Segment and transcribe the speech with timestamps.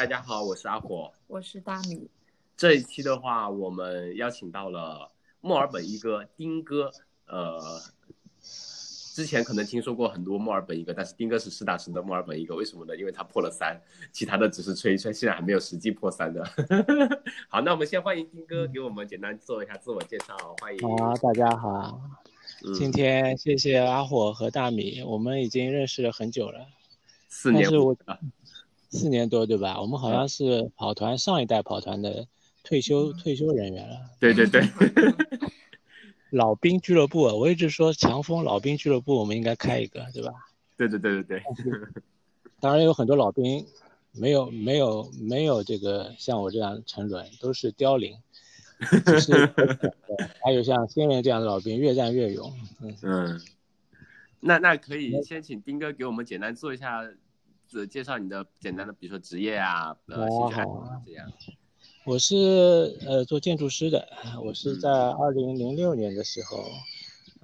[0.00, 2.08] 大家好，我是阿火，我是大米。
[2.56, 6.90] 这一期的话，我们邀请到了墨尔本一哥丁哥。
[7.26, 7.60] 呃，
[9.14, 12.56] 之前可能听说过很多墨尔本一哥，但是丁哥是实打实的墨尔本一哥。
[12.56, 12.96] 为什么呢？
[12.96, 13.78] 因为他破了三，
[14.10, 16.42] 其他的只是吹一吹，现在还没有实际破三的。
[17.50, 20.34] 好，那我们先欢迎丁哥给我们简单做一下自我介绍。
[20.62, 20.96] 欢迎。
[20.96, 22.00] 好，大家好。
[22.74, 26.66] 今天谢谢阿火和大米，我们已经认识了很久了，
[27.28, 27.94] 四年我
[28.90, 29.80] 四年多对吧？
[29.80, 32.26] 我们好像是跑团上一代跑团的
[32.64, 33.96] 退休退休人员了。
[34.18, 34.62] 对对对，
[36.30, 40.32] 老兵俱乐部，我一直说强风老兵俱乐部，我们应该开一个，对吧？
[40.76, 41.42] 对对对对对。
[42.60, 43.64] 当然有很多老兵，
[44.12, 48.16] 没有没有没有这个像我这样沉沦，都是凋零。
[49.20, 49.32] 是，
[50.42, 52.52] 还有像先人这样的老兵，越战越勇。
[53.02, 53.40] 嗯，
[54.40, 57.02] 那那可以先请丁哥给我们简单做一下，
[57.70, 61.32] 自介绍你的简单的，比如说职业啊，呃，兴趣爱好这样。
[62.04, 64.08] 我是呃做建筑师的，
[64.42, 66.64] 我是在二零零六年的时候，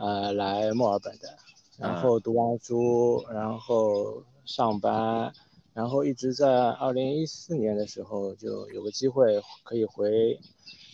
[0.05, 1.29] 呃来墨尔本的，
[1.79, 5.33] 然后读完书，然后上班，
[5.73, 10.41] 然后一直在二零一四年的时候就有个机会可以回。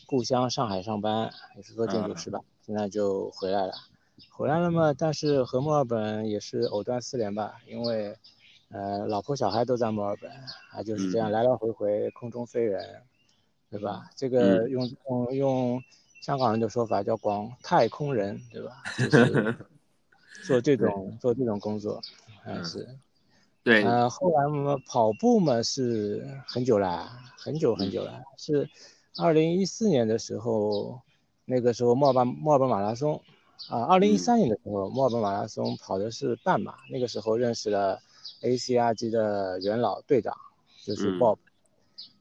[0.04, 3.72] 故乡上海上班也是做建筑师吧，现在就回来了，
[4.30, 8.14] 回来了嘛，但是和墨尔本也是藕断丝连吧，因为，
[8.72, 10.30] 呃，老婆小孩都在墨尔本，
[10.72, 13.02] 啊，就是这样来来回回空中飞人，
[13.70, 14.10] 对吧？
[14.16, 15.82] 这个用用用
[16.22, 18.82] 香港人的说法叫广太空人，对吧？
[18.98, 19.56] 就是
[20.46, 22.00] 做这种做这种工作，
[22.42, 22.88] 还是，
[23.62, 28.68] 对，呃，后来嘛跑步嘛是很久啦，很久很久了，是。
[29.18, 30.98] 二零一四年的时候，
[31.44, 33.20] 那个时候墨尔本墨尔本马拉松，
[33.68, 38.00] 啊，二零一三年的时候墨尔本马拉松跑的是半马，那个时候认识了
[38.42, 40.36] ACRG 的元老队长，
[40.84, 41.38] 就是 Bob，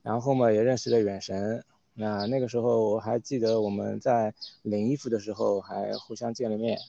[0.02, 6.80] 然后嘛也认识了远神，那那个时候我还记得我们在领衣服的时候还互相见了面，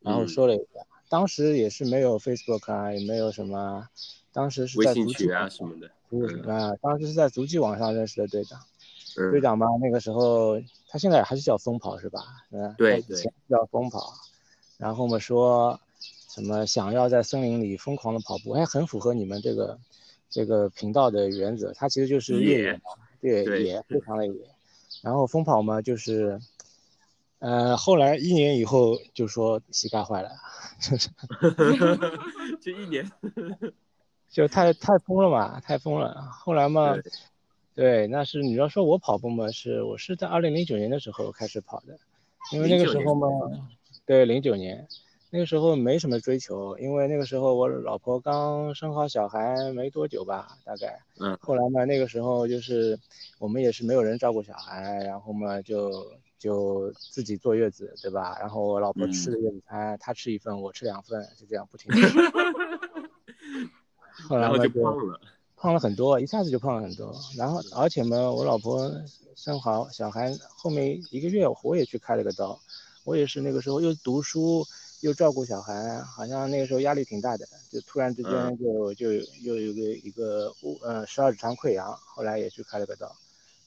[0.00, 3.88] 然后说了一下，当时也是没有 Facebook 啊，也没有什么，
[4.32, 5.90] 当时是在微信群啊什么的，
[6.52, 8.60] 啊，当时是在足迹网上认识的队长。
[9.30, 12.24] 队长嘛，那个时候他现在还是叫疯跑是吧？
[12.50, 14.14] 嗯，对对，叫疯跑。
[14.78, 15.78] 然后我们说
[16.34, 19.78] 什么想要在森林里疯狂的跑步，还很符合你们这个
[20.30, 21.72] 这个频道的原则。
[21.74, 22.72] 它其实就是越
[23.20, 24.34] 野，对野，非常的野。
[25.02, 26.40] 然后疯跑嘛，就是，
[27.38, 30.30] 呃，后来一年以后就说膝盖坏了，
[30.80, 31.10] 就是，
[32.60, 33.10] 就一年，
[34.30, 36.28] 就太太疯了嘛，太疯了。
[36.30, 36.96] 后来嘛。
[37.74, 41.98] 对，那是你要说我跑步嘛，是我是在二零零九年的时候开始跑的，
[42.52, 43.26] 因为那个时候嘛，
[44.04, 44.86] 对，零九年，
[45.34, 52.98] 那个时候没什么追求，因为那个时候我老婆刚生好小孩没多久吧，大概，嗯，后来嘛，那个时候就是
[53.38, 55.90] 我们也是没有人照顾小孩，然后嘛就
[56.38, 58.36] 就自己坐月子，对吧？
[58.40, 61.90] 然后我老婆吃的月子餐，她吃一份，我吃两份，就这样不停。
[64.28, 65.18] 后来就胖了。
[65.56, 67.10] 胖了很多，一下子就胖了很多。
[67.38, 68.92] 然后，而且嘛，我老婆
[69.34, 72.60] 生好小孩后面一个月，我也去开了个刀。
[73.04, 74.64] 我也是那个时候又读书
[75.02, 80.52] 又照顾小孩，好像那个时候压力挺大的，就突然之间就就又有个一个
[80.82, 83.14] 呃十二指肠溃疡，后来也去开了个刀。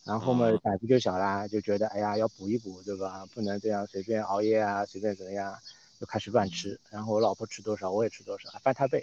[0.03, 3.25] 然后嘛胆子就小啦，就觉得哎呀要补一补，对吧？
[3.34, 5.56] 不能这样随便熬夜啊，随便怎么样。
[5.97, 9.02] 就开始乱吃，然后我老婆吃多少，我也吃多少，翻他倍。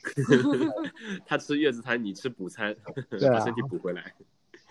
[1.25, 2.77] 他吃月子餐，你吃补餐，
[3.33, 4.13] 把身体补回来。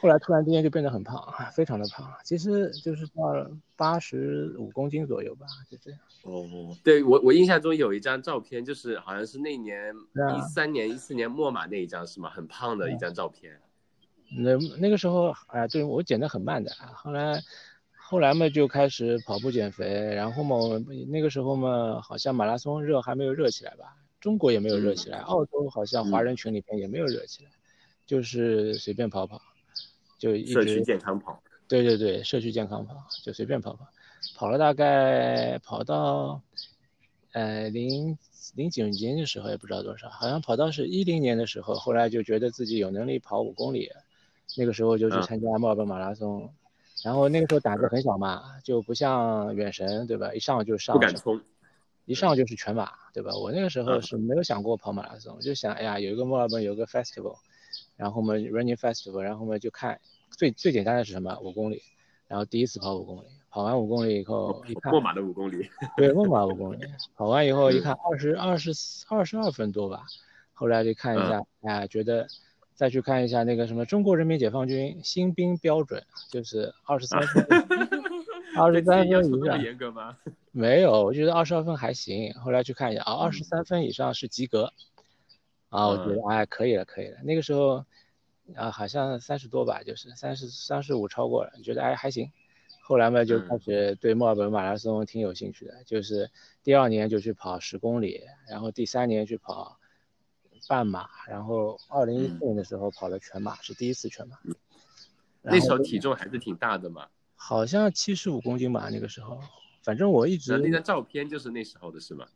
[0.02, 1.24] 后来突然之间就变得很胖，
[1.54, 6.00] 非常的胖，其实就是到八十五公斤左右吧，就这样。
[6.24, 12.30] 哦，对我我印象中有一张照片，就是好像是那年一三年、一四年末马那一张是吗？
[12.30, 13.60] 很胖的一张照片。
[14.38, 17.42] 那那个时候，哎，对我减的很慢的，后来。
[18.12, 20.58] 后来嘛就开始跑步减肥，然后嘛
[21.08, 27.52] 那个时候嘛好像马拉松热还没有热起来吧，中国也没有热起来，澳洲好像华人群里边也没有热起来，
[28.06, 29.42] 就是随便跑跑，
[30.22, 31.42] 就一直社区健康跑。
[31.68, 33.88] 对对对，社区健康跑就随便跑跑，
[34.36, 36.40] 跑了大概跑到，
[37.32, 38.16] 呃零
[38.54, 43.90] 零九年的时候也不知道多少，好像跑到是一零年的时候，后来就觉得自己有能力跑五公里，
[44.56, 46.54] 那个时候就去参加墨尔本马拉松。
[47.04, 50.32] 然后那个时候胆子很小嘛，就不像远神，对吧？
[50.36, 51.42] 一上就上，不敢冲，
[52.06, 53.34] 一上就是全马，对吧？
[53.34, 57.38] 我那个时候是没有想过跑马拉松，就想，哎呀，有一个墨尔本有个 festival，
[57.96, 60.00] 然后我们 running festival，然后我们就看
[60.32, 61.38] 最最简单的是什么？
[61.42, 61.82] 五公里，
[62.28, 66.80] 然后第一次跑五公里，跑完五公里以后一看，过马的五公里，对，过马五公里，
[67.16, 68.72] 跑完以后一看二十二十
[69.10, 70.04] 二十二分多吧，
[70.54, 72.28] 后来就看一下，哎呀，觉得。
[72.74, 77.46] 再去看一下那个什么中国人民解放军新兵标准，就是二十三分，
[78.58, 79.62] 二十三分以上。
[79.62, 80.18] 严格吗？
[80.52, 82.34] 没有，我觉得二十二分还行。
[82.34, 84.74] 后来去看一下啊，二十三分以上是及格。
[85.70, 87.18] 啊，我觉得哎可以了，可以了。
[87.24, 87.86] 那个时候
[88.56, 92.32] 啊，好像三十多吧，就是三十三十五超过了，觉得哎还行。
[92.84, 96.30] 后来嘛，就开始对墨尔本马拉松挺有兴趣的，就是
[96.62, 99.78] 第二年就去跑十公里，然后第三年去跑
[100.68, 104.38] 半马，然后二零一四年的时候跑了全马，是第一次全马。
[105.42, 107.08] 那时候体重还是挺大的嘛？
[107.36, 109.40] 好像七十五公斤吧，那个时候。
[109.84, 112.28] 反正我一直那张照片就是那时候的是吗？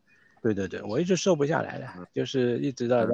[0.41, 3.11] 对对对，我一直瘦不下来的，就是一直到到。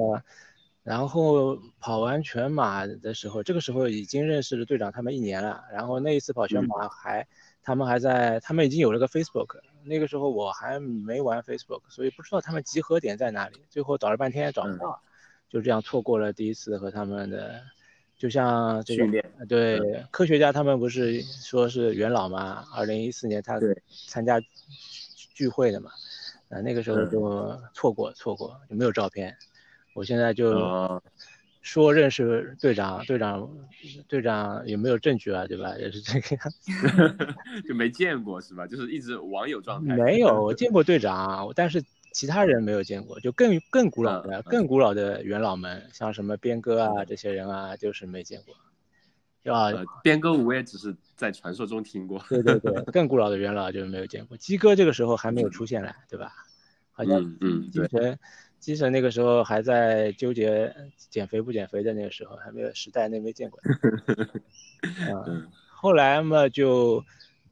[0.82, 5.62] 然后跑完全马的时候，这个时候已经认识了队长他们一年了。
[5.72, 7.26] 然后那一次跑全马还，
[7.62, 9.60] 他们还在，他们已经有了个 Facebook。
[9.84, 13.62] 那个时候我还没玩 Facebook，所以不知道他们集合点在哪里。
[13.68, 15.00] 最后找了半天也找不到，
[15.48, 17.62] 就这样错过了第一次和他们的，
[18.16, 19.06] 就像这个
[19.48, 22.64] 对科学家他们不是说是元老嘛？
[22.74, 23.60] 二零一四年他
[24.08, 24.40] 参加
[25.34, 25.90] 聚会的嘛，
[26.48, 29.36] 呃那个时候就错过错过就没有照片。
[29.94, 31.00] 我现在就
[31.60, 33.48] 说认识队长，队长，
[34.08, 35.46] 队长有没有证据啊？
[35.46, 35.76] 对吧？
[35.78, 38.66] 也是这个样子， 就没见过是吧？
[38.66, 39.94] 就是一直网友状态。
[39.96, 43.20] 没有， 我见过队长，但是其他人没有见过。
[43.20, 48.54] 就更更古老的、更古老的元老们，像什么边哥啊这些人啊，就是没见过。
[49.52, 49.70] 啊，
[50.02, 52.24] 边哥我也只是在传说中听过。
[52.28, 54.36] 对对对， 更古老的元老就是没有见过。
[54.36, 56.32] 鸡哥这个时候还没有出现来，对吧？
[56.92, 58.18] 好像嗯，对。
[58.62, 63.60] 基神那个时候还在纠结减肥不减肥的那个时候，还没有时代那没见过。
[65.08, 67.04] 嗯，后来嘛就，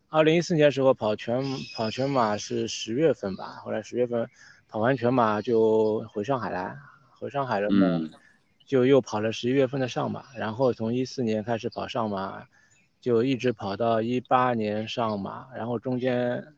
[0.08, 1.42] 二零一四年的时候跑全
[1.74, 4.28] 跑全马是十月份吧，后来十月份
[4.68, 6.76] 跑完全马就回上海了，
[7.18, 8.08] 回上海了嘛，
[8.64, 12.46] 就又跑了十一月份的上马，然后从一四年开始跑上马，
[13.00, 16.54] 就一直跑到一八年上马，然后中间。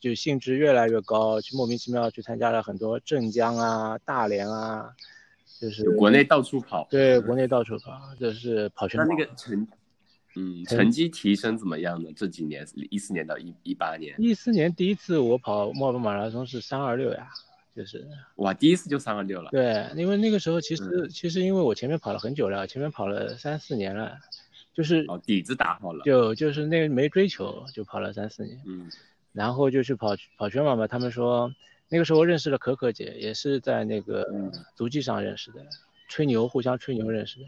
[0.00, 4.94] 就兴致越来越高，去莫名其妙去参加了很多镇江啊、大连啊，
[5.60, 6.86] 就是国内到处跑。
[6.90, 9.06] 对，国内到处跑，就是跑全马。
[9.06, 9.68] 那那个成，
[10.36, 12.10] 嗯，成绩提升怎么样呢？
[12.16, 14.14] 这几年，一四年到一一八年。
[14.18, 17.28] 一四年第一次我跑墨尔本马拉松是三二六呀，
[17.76, 18.06] 就是
[18.36, 19.50] 哇，第一次就三二六了。
[19.50, 24.16] 对，因为那个时候其实其实因为我前面跑了很久了，前面跑了三四年了，
[24.72, 28.88] 就是哦底子打好了，就就是那没追求就跑了三四年，嗯。
[29.32, 31.52] 然后就去跑跑全马嘛，他们说
[31.88, 34.26] 那个时候认识了可可姐，也是在那个
[34.74, 35.64] 足迹上认识的，
[36.08, 37.46] 吹牛互相吹牛认识的。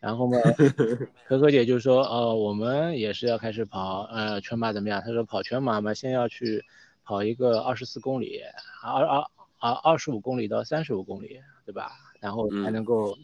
[0.00, 0.36] 然后嘛，
[1.26, 5.00] 可可姐就说，哦，我们也是要开始跑，呃，全马怎么样？
[5.00, 6.64] 她说跑全马嘛，先要去
[7.04, 8.40] 跑一个二十四公里，
[8.82, 9.26] 二二
[9.58, 11.92] 二二十五公里到三十五公里，对吧？
[12.20, 13.16] 然后才能够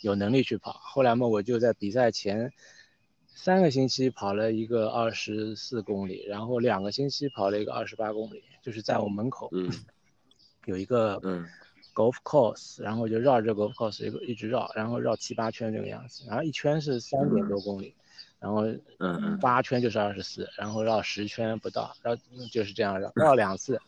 [0.00, 0.72] 有能力去跑。
[0.72, 2.52] 后来嘛，我就在比赛前。
[3.34, 9.68] 三个星期跑了一个二十四公里，然后两个星期跑了一个二十八公里，就是在我门口，嗯，
[10.66, 11.44] 有一个嗯
[11.92, 17.94] golf course，然后就绕着 golf course 一个一直绕，然后绕七八圈这个样子，然后一圈是三点多公里，
[18.38, 18.64] 然后
[18.98, 22.14] 嗯八圈就是二十四，然后绕十圈不到，绕
[22.52, 23.80] 就是这样绕绕两次，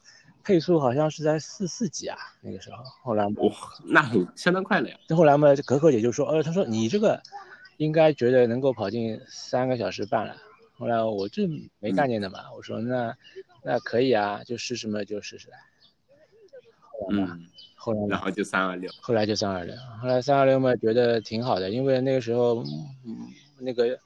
[0.42, 3.52] 配速好像是在四四几啊那个时候，后来哇
[3.84, 7.22] 那很相当快了呀，后来嘛可可姐就说，呃她说你这个。
[7.76, 10.36] 应该觉得能够跑进三个小时半了，
[10.78, 11.48] 后来我这
[11.80, 13.16] 没概念的嘛，我说那
[13.64, 15.48] 那可以啊，就试试嘛，就试试。
[17.10, 22.62] 嗯，后来然后就三二六，后来就三二六，后来三二六嘛，觉得挺好的，因为那个时候
[23.04, 23.98] 嗯那个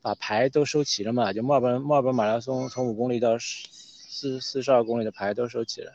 [0.00, 5.92] 把牌都收齐了嘛，就墨尔本墨尔本马拉松从五公里到四四十二公里的牌都收齐了，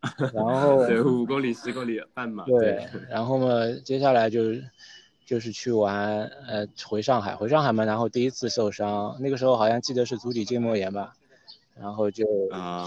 [0.32, 3.48] 然后对五公里十公里半马对，然后嘛
[3.84, 4.40] 接下来就。
[5.28, 11.12] 就是去玩，呃，回上海，回上海嘛，然后第一次受伤，那个时候好像记得是足底筋膜炎吧，
[11.78, 12.24] 然后就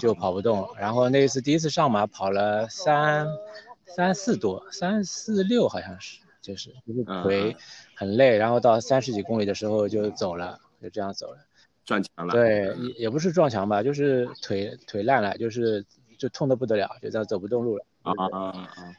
[0.00, 3.28] 就跑不动，然后那一次第一次上马跑了三
[3.86, 7.56] 三四多，三四六好像是，就是就是腿
[7.94, 11.38] 很累，然后到三十几公里的时候就走了，就这样走了，
[11.84, 15.86] 撞墙了，对，也也不是撞墙吧，就是腿腿烂了，就是
[16.18, 18.96] 就痛的不得了，就这样走不动路了，啊啊啊。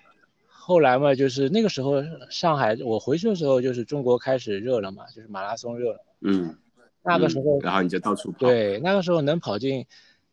[0.65, 6.05] 后来嘛，就是那个时候上海，我回去的时候就是中国开始热了嘛，就是马拉松热了。
[6.22, 6.55] 嗯，
[7.03, 8.38] 那个时候，然后你就到处跑。
[8.38, 9.86] 对，那个时候能跑进，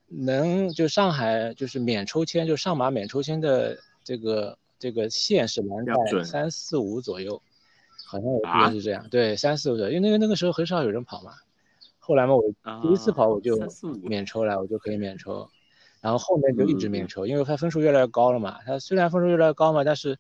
[0.07, 7.43] 能就上海就是免抽签，就上马免抽签的这个这个线是能在三四五左右，
[8.07, 9.09] 好像我记得是这样。
[9.11, 11.33] 对，三四五左右，因为那个那个时候很少有人跑嘛。
[11.99, 12.43] 后来嘛，我
[12.83, 13.59] 第一次跑我就
[14.05, 15.51] 免抽了，我就可以免抽。
[16.01, 18.59] 然后后面就一直免抽，因为他分数越来越高了嘛。
[18.65, 20.19] 他虽然分数越来越高嘛，但是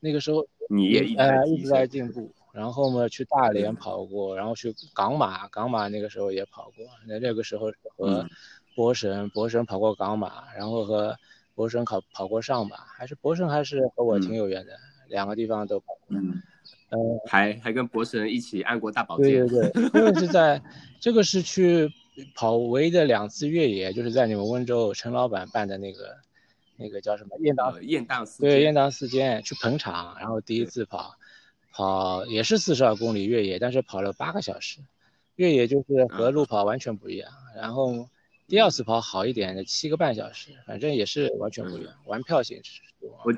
[0.00, 2.32] 那个时候你也呃一直在进步。
[2.52, 6.84] 然后嘛去大连跑过，然后去港马，港马那个时候也跑过。
[7.06, 8.28] 那那个时候和
[8.74, 11.16] 博神，博神跑过港马，然后和
[11.54, 14.72] 博神跑跑过上马，还是博神还是和我挺有缘的，
[15.08, 16.18] 两个地方都跑过。
[16.18, 16.42] 嗯，
[16.88, 19.46] 呃，还还跟博神一起按过大宝剑。
[19.46, 20.60] 对对对，这个是在，
[20.98, 21.88] 这个是去
[22.34, 26.16] 跑唯一的两次越野，就是在你们温州陈老板办的那个。
[26.82, 31.14] 那个叫什么雁荡雁荡四对雁荡四间去捧场，然后第一次跑，
[31.72, 34.80] 跑也是四十二公里越野，但是跑了八个小时，
[35.36, 37.30] 越野就是和路跑完全不一样。
[37.54, 38.08] 然后
[38.48, 42.80] 第二次跑好一点的七个半小时，反正也是完全不一样，玩票形式。
[43.00, 43.30] 我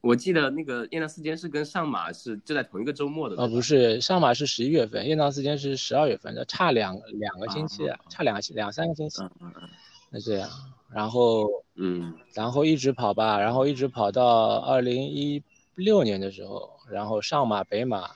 [0.00, 3.36] 我记得那个雁荡四间是跟上马是就在同一个周末的。
[3.36, 9.22] 哦，不是，上马是十一月份，雁荡四间是十二月份的，差两两个星期，差两个两三个星期。
[9.22, 9.68] 嗯嗯嗯。
[10.10, 10.48] 那这样。
[10.90, 15.42] 然后，嗯，然后一直跑吧，然后一直跑到二零一
[15.74, 18.08] 六年的时候，然后上马北马，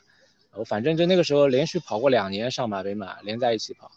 [0.55, 3.91] 我反正就那个时候连续跑过两年上马北马连在一起跑，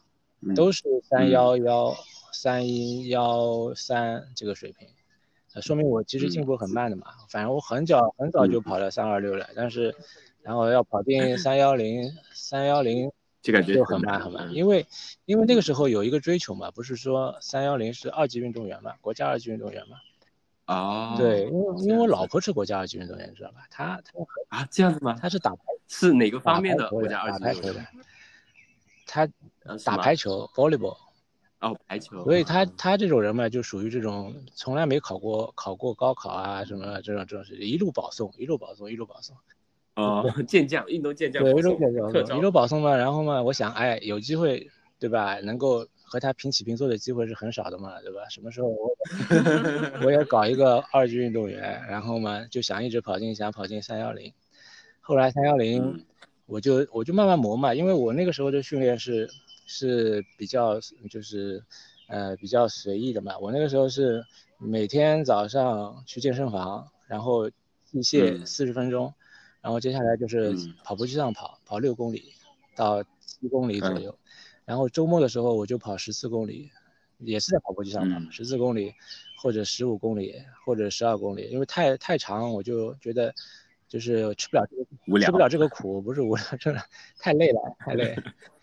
[0.55, 1.95] 都是三幺幺
[2.33, 4.89] 三一幺三这个水平，
[5.61, 7.07] 说明我其实进步很慢的嘛。
[7.29, 9.95] 反正我很早很早就跑到三二六了，但是，
[10.41, 13.11] 然后要跑进三幺零三幺零。
[13.41, 14.83] 就感觉就很慢很慢，因为
[15.25, 19.97] 因为那个时候有一个追求嘛，不是说三幺零是二级运动员嘛，国家二级运动员嘛。
[20.65, 21.13] 哦。
[21.15, 23.57] 对，因为因为我老婆是国家二级运动员，知道吧？
[23.69, 24.13] 她她
[24.49, 25.15] 啊这样子吗？
[25.21, 27.85] 她是打排是哪个方面的国家二级打排球的。
[29.05, 29.29] 她
[29.85, 30.97] 打排球，volleyball。
[31.61, 32.23] 哦，排球。
[32.23, 39.35] 所以他他这种人嘛，就属于这种从来没考过考过高考啊什么这种这种事，一路保送，一路保送，一路保送。
[39.95, 42.95] 哦，健将，运动健将，对，一路健将，一路保送嘛。
[42.97, 44.69] 然后嘛，我想，哎，有机会，
[44.99, 45.39] 对吧？
[45.39, 48.27] 能够和他平起平坐的机会是很少的嘛，对吧？
[48.29, 48.91] 什么时候我
[50.03, 54.33] 我也搞一个二级运动员，然后嘛，就想一直跑进，想跑进三幺零。
[54.99, 56.03] 后来三幺零，
[56.45, 59.29] 我就我就慢慢磨嘛，因为我那个时候的训练是
[59.65, 60.79] 是比较
[61.09, 61.63] 就是
[62.07, 63.37] 呃比较随意的嘛。
[63.39, 64.23] 我那个时候是
[64.57, 69.13] 每天早上去健身房，然后器械四十分钟。
[69.61, 72.33] 然后接下来就是跑步机上跑，跑六公里
[72.75, 74.15] 到七公里左右，
[74.63, 76.69] 然后周末的时候我就跑十四公里，
[77.17, 78.93] 也是在跑步机上跑十四公里，
[79.41, 83.33] 或者十五公里或者十二公里，因为太太长，我就觉得
[83.87, 86.79] 就是吃不了这个吃不了这个苦，不是无聊，真的
[87.17, 88.15] 太累了，太累。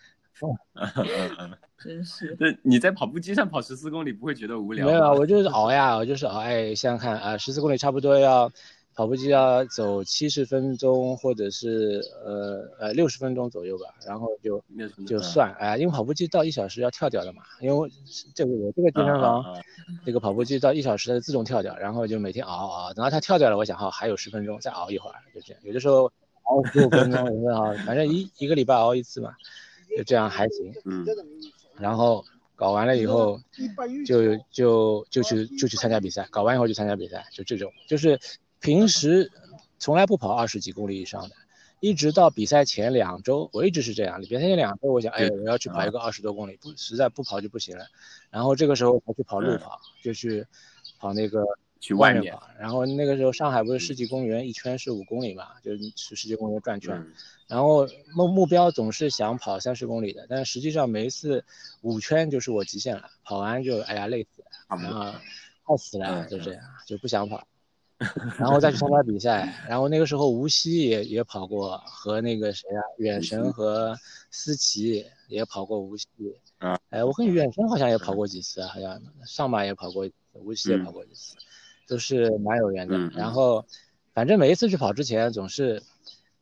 [1.77, 2.35] 真是。
[2.39, 4.85] 那你在跑步机上跑十四公里不会觉得无聊？
[4.85, 6.39] 没有啊，我就是 熬呀，我就是熬。
[6.39, 8.51] 哎，想想看啊，十四公里差不多要。
[8.95, 14.63] 跑步机要走七十分钟，或者是呃呃六十分钟左右吧，然后就
[15.07, 17.89] 就算哎，因为跑步机到一小时要跳掉的嘛，因为
[18.35, 19.43] 这个我这个健身房
[20.05, 26.03] 这个跑步机到一小时它自动跳掉，然后就每天熬熬，等到它跳掉了，我想哈还有十分钟再熬一会儿，就这样，有的时候
[26.43, 29.31] 熬十五分钟，有的哈，反正一一个礼拜熬一次嘛，
[29.97, 31.05] 就这样还行，嗯，
[31.77, 32.23] 然后
[32.55, 33.39] 搞完了以后
[34.05, 38.19] 就就就去就去参加比赛，搞完以后就参加比赛，就这种就是。
[38.63, 39.29] 平时
[39.77, 41.35] 从来不跑二十几公里以上的，
[41.81, 44.21] 一直到比赛前两周，我一直是这样。
[44.21, 47.85] 比赛前两周，我想，哎，我要去跑一个二十多公里，不，实在不跑就不行了。
[48.29, 50.45] 然后这个时候才去跑路跑，就去
[50.97, 51.43] 跑那个
[51.83, 52.41] 去外面跑。
[52.57, 57.05] 然后那个时候上海不是世纪公园一圈是五公里嘛，就是去世纪公园转圈。
[57.45, 57.85] 然后
[58.15, 61.43] 目目标总是想跑三十公里的，但是实际上每一次
[61.81, 65.13] 五圈就是我极限了，跑完就哎呀累死了，然后
[65.65, 67.45] 快死了，就这样就不想跑。
[68.39, 73.97] 然后再去参加比赛，然后那个时候无锡也也跑过，和那个谁啊，远神和
[74.31, 76.07] 思琪也跑过无锡。
[76.59, 81.35] 啊，哎，我跟远神好像也跑过几次，好像上马也跑过，无锡也跑过几次，
[81.93, 82.97] 都是蛮有缘的。
[83.09, 83.63] 然后，
[84.13, 85.83] 反正每一次去跑之前，总是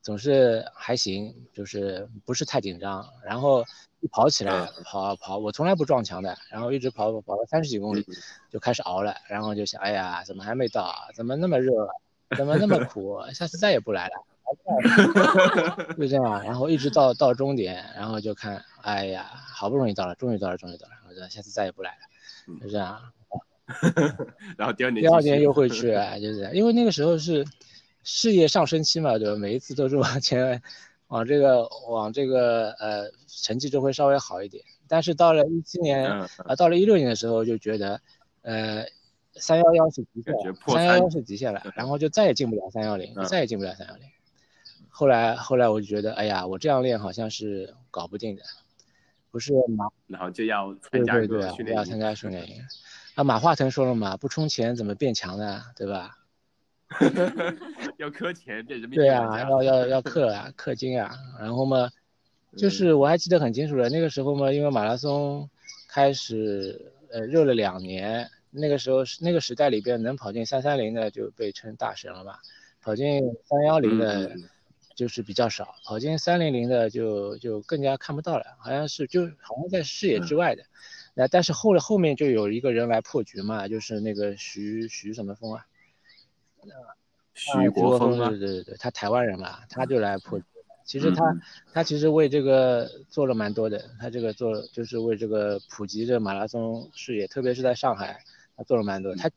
[0.01, 3.05] 总是还行，就是不是太紧张。
[3.25, 3.65] 然后。
[4.03, 8.03] 一跑起来，跑跑，我从来不撞墙的，然后一直跑跑了三十几公里，
[8.50, 10.91] 就开始熬了，然后就想，哎呀，怎么还没到？
[11.13, 11.88] 怎么那么热？
[12.36, 13.22] 怎么那么苦？
[13.31, 14.13] 下次再也不来了。
[15.96, 22.58] 就这样，然后一直到到终点，然后就看，哎呀，好不容易到了，终于到了，终于到了，我说下次再也不来了。
[22.60, 23.00] 就这样。
[24.58, 27.46] 然后第二年，第二年又会去， 就是因为那个时候是
[28.04, 29.36] 事业上升期嘛，对吧？
[29.36, 30.62] 每一次都是往前。
[31.12, 36.25] 往这个往这个呃成绩就会稍微好一点，但是到了一七年啊，
[36.58, 38.00] 到了一六年的时候就觉得，
[38.44, 38.86] 呃，
[39.34, 40.34] 三幺幺是极限，
[40.66, 44.06] 三幺幺是极限了，然后就再也进不了三幺零，再也进不了三幺零。
[44.88, 48.44] 后来后来我就觉得，哎呀，我这样练好像是搞不定的，
[49.32, 51.42] 不是马，然后就要参加对对
[51.74, 52.56] 要参加训练营。
[53.22, 55.62] 啊，马化腾说了嘛，不充钱怎么变强呢？
[55.75, 56.18] 对吧？
[57.98, 61.16] 要氪钱，对人民币对啊，要要要 氪啊，氪金啊。
[61.40, 61.92] 然后嘛，
[62.58, 65.48] 就是我还记得很清楚的，那个时候嘛，因为马拉松
[65.88, 72.40] 开始呃热了两年，那个时候是那个时代里边能跑进三三零的就被称大神了嘛，
[72.82, 74.36] 跑进三幺零的。
[74.94, 80.63] 就是比较少，跑进三零零的就就更加看不到了，好像是就好像在视野之外的。
[81.13, 85.65] 那但是后后面就有一个人来破局嘛，就是那个徐徐什么峰啊，
[87.34, 90.46] 徐国峰对对对对，他台湾人嘛，他就来破局。
[90.86, 91.36] 其实他
[91.74, 98.24] 他其实为这个做了蛮多的，他这个做就是为这个普及这马拉松事业，特别是在上海，
[98.56, 99.15] 他做了蛮多。
[99.15, 99.30] 他。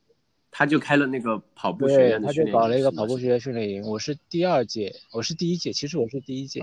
[0.56, 3.82] 他就开了那个跑步学院，他就搞了一个跑步学院训练营。
[3.88, 6.62] 我是第二届，我是第一届，其实我是第一届，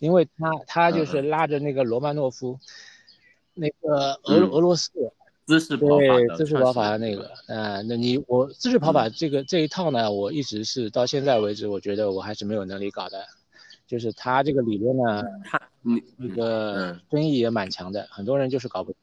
[0.00, 2.58] 因为他他就是拉着那个罗曼诺夫，
[3.54, 4.90] 那个俄俄罗斯
[5.46, 13.24] 姿势跑法姿势跑法的那个，啊，那你我姿势跑法这个这一套呢，我一直是到现在为止，我觉得我还是没有能力搞的，
[13.86, 15.60] 就是他这个理论呢，他
[16.18, 18.94] 那个争议也蛮强的，很多人就是搞不。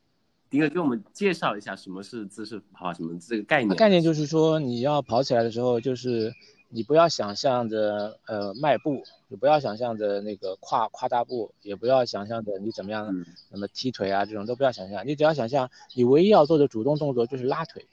[0.50, 3.76] 丁哥给我们介绍一下什么是姿势跑，什么这个概念？
[3.76, 6.34] 概念就是说，你要跑起来的时候，就是
[6.70, 17.88] 你不要想象着呃迈步，你不要想象着那个跨跨大步，也不要想象着你怎么样，那么踢腿啊这种都不要想象，你只要想象你唯一要做的主动动作就是拉腿，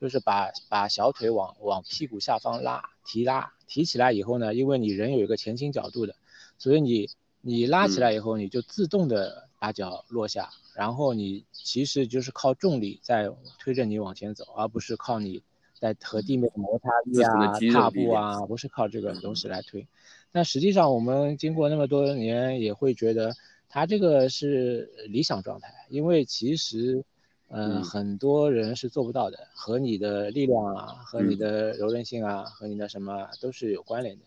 [0.00, 6.14] 就是把把小腿往往屁股下方拉提拉提起来以后呢，因为你人有一个前倾角度的，
[6.58, 7.08] 所以你
[7.40, 10.50] 你拉起来以后，你就自动的把脚落下。
[10.74, 15.42] 然后你其实就是靠重力在推着你往前走，而不是靠你
[15.78, 19.86] 在和地面的摩擦力啊、踏步啊，不是靠这个东西来推。
[20.32, 23.34] 但实际上我们经过那么多年也会觉得，
[23.68, 27.04] 它这个是理想状态，因为其实，
[27.48, 34.22] 嗯，很多人是做不到的，和你的力量啊、和你的柔韧性啊、和你的什么都是有关联的。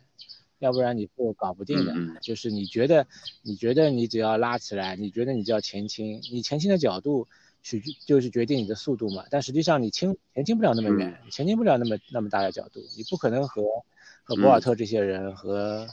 [0.60, 3.08] 要不然你是搞不定的，就是你觉得，
[3.42, 7.28] 你觉得你只要拉起来，你觉得你就要前倾，你前倾的角度
[7.62, 9.26] 取就是决定你的速度嘛。
[9.30, 13.64] 但实际上你轻前进不了那么远，前进不了那么那么大的角度，你不可能和
[14.24, 15.88] 和博尔特这些人和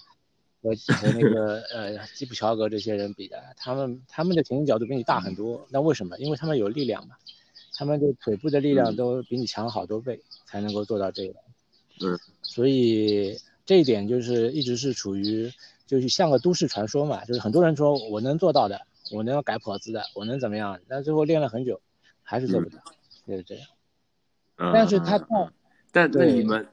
[0.63, 5.67] 和和那个呃基普乔格这些人比的，他们他们的前进角度比你大很多。
[5.71, 6.19] 那为什么？
[6.19, 7.17] 因为他们有力量嘛，
[7.75, 11.35] 他们的腿部的力量都比你强好多倍，才能够做到这个。
[12.03, 13.39] 嗯，所以。
[13.69, 15.53] 这一点就是一直是处于，
[15.87, 18.81] 就是像个都市传说嘛，就是很多人说我能做到的，
[19.13, 21.81] 我能改跑姿的，我能怎么样，但最后练了很久，
[22.23, 22.83] 还是做不到，
[23.27, 23.67] 就是这样。
[24.73, 25.51] 但是他到，
[25.93, 26.67] 但那你们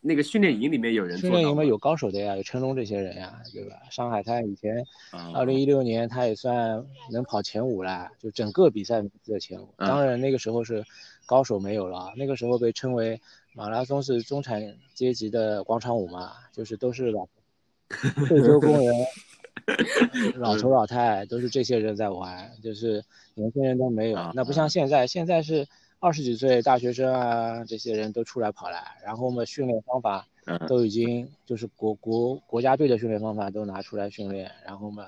[0.00, 3.76] 那个训练营里面有人训练营里面有高手的呀，有成龙这些人呀，对吧？
[3.90, 4.84] 上海滩以前，
[5.34, 9.74] 二零一六年他也算能跑前五了，就整个比赛的前五。
[9.78, 10.84] 当然那个时候是
[11.26, 13.20] 高手没有了，那个时候被称为。
[13.56, 14.60] 马拉松是中产
[14.94, 17.24] 阶级的广场舞嘛，就是都是老
[18.26, 18.92] 退休工人、
[20.36, 24.32] 老头老太，都是这些人在玩，就是年轻人都没有。
[24.34, 25.66] 那不像现在，现在是
[25.98, 30.26] 二十几岁大学生啊，这些人都出来跑来，然后嘛，训练方法
[30.68, 35.06] 都已经就是国国国家队的训练方法都拿出来训练，然后嘛，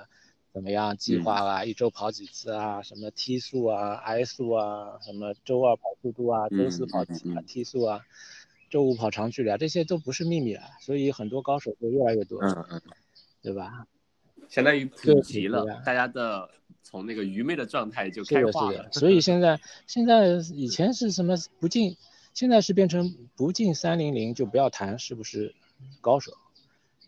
[0.53, 8.01] 怎么样计划啊，一周跑几次啊，什么 T 速啊、I 速啊，什么周二跑速度啊，周四跑啊 T 速啊。
[8.69, 12.81] 周五跑长距离啊，这些都不是秘密了，所以很多高手就越来越多，嗯嗯，
[13.41, 13.87] 对吧？
[14.49, 16.49] 相当于普及了，大家的
[16.83, 18.87] 从那个愚昧的状态就开化了。
[18.91, 21.97] 所以 现在现在以前是什么不进，
[22.33, 25.53] 现在是变成不进三零零就不要谈是不是
[26.01, 26.31] 高手，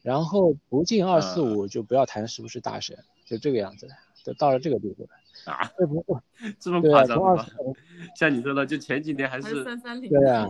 [0.01, 3.93] 然后不进二四五就不要谈是不是大神，就这个样子的，
[4.25, 5.09] 都到了这个地步了。
[5.45, 5.71] 啊，
[6.59, 7.45] 这么夸张吗？
[8.19, 10.45] 像你说的，就前几年还是三三零，对啊，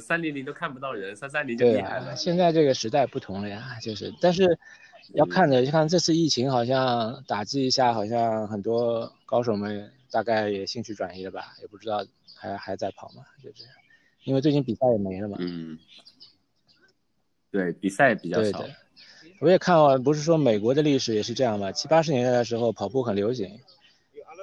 [0.00, 2.14] 三零零都看不到人，三三零就厉害了。
[2.14, 4.56] 现在这个时代不同了呀，就是，但是
[5.14, 13.22] 要看的，看这次疫情好像打击一下，好像很多高手们大概也兴趣转移了吧，也不知道还还在跑吗？
[13.42, 13.72] 就这样，
[14.24, 15.36] 因为最近比赛也没了嘛。
[15.40, 15.78] 嗯，
[17.50, 18.64] 对，比赛比较少。
[19.40, 21.70] 我也看了，不是说美国的历史也是这样嘛？
[21.72, 23.60] 七八十年代的时候跑步很流行。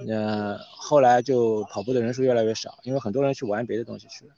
[0.08, 4.34] 呃，后来就跑步的人数越来越少，因为很多人去玩别的东西去了。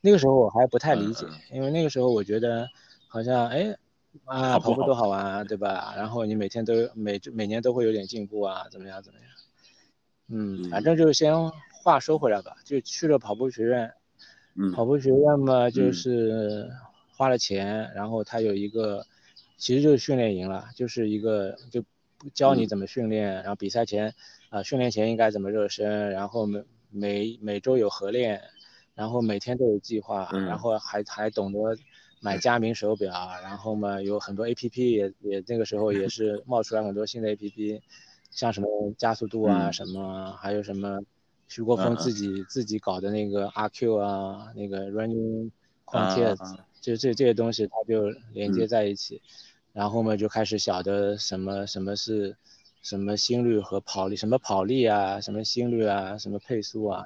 [0.00, 2.68] 那个时候我还不太理解，因为那个时候我觉得
[3.08, 3.76] 好像哎
[4.24, 5.94] 啊跑步多好玩啊，对吧？
[5.96, 9.28] 然后你每天都每每年都会有点进步啊，怎么样怎么样？
[10.28, 11.34] 嗯，反正就是先
[11.82, 13.92] 话说回来吧，就去了跑步学院。
[14.56, 16.70] 嗯，跑步学院嘛，就是
[17.16, 19.04] 花了钱，然后他有一个，
[19.58, 21.84] 其实就是训练营了，就是一个就
[22.32, 24.14] 教你怎么训练，然后比赛前。
[24.50, 26.10] 啊，训练前应该怎么热身？
[26.12, 28.40] 然后每每每周有合练，
[28.94, 31.76] 然后每天都有计划，然后还还懂得
[32.24, 37.82] 买佳明手表，然后嘛有很多 A P P 也也那个时候也是冒出来很多新的 A P P，
[38.30, 41.00] 像什么加速度啊什么，还有什么
[41.48, 45.50] 徐国峰自己自己搞的那个 R Q 啊，那个 Running
[45.84, 49.20] Quantities，就这这些东西它就连接在一起，
[49.74, 52.34] 然后嘛就开始晓得什么什么是
[52.80, 57.04] 什么心率和跑力，什么跑力啊，什么心率啊，什么配速啊，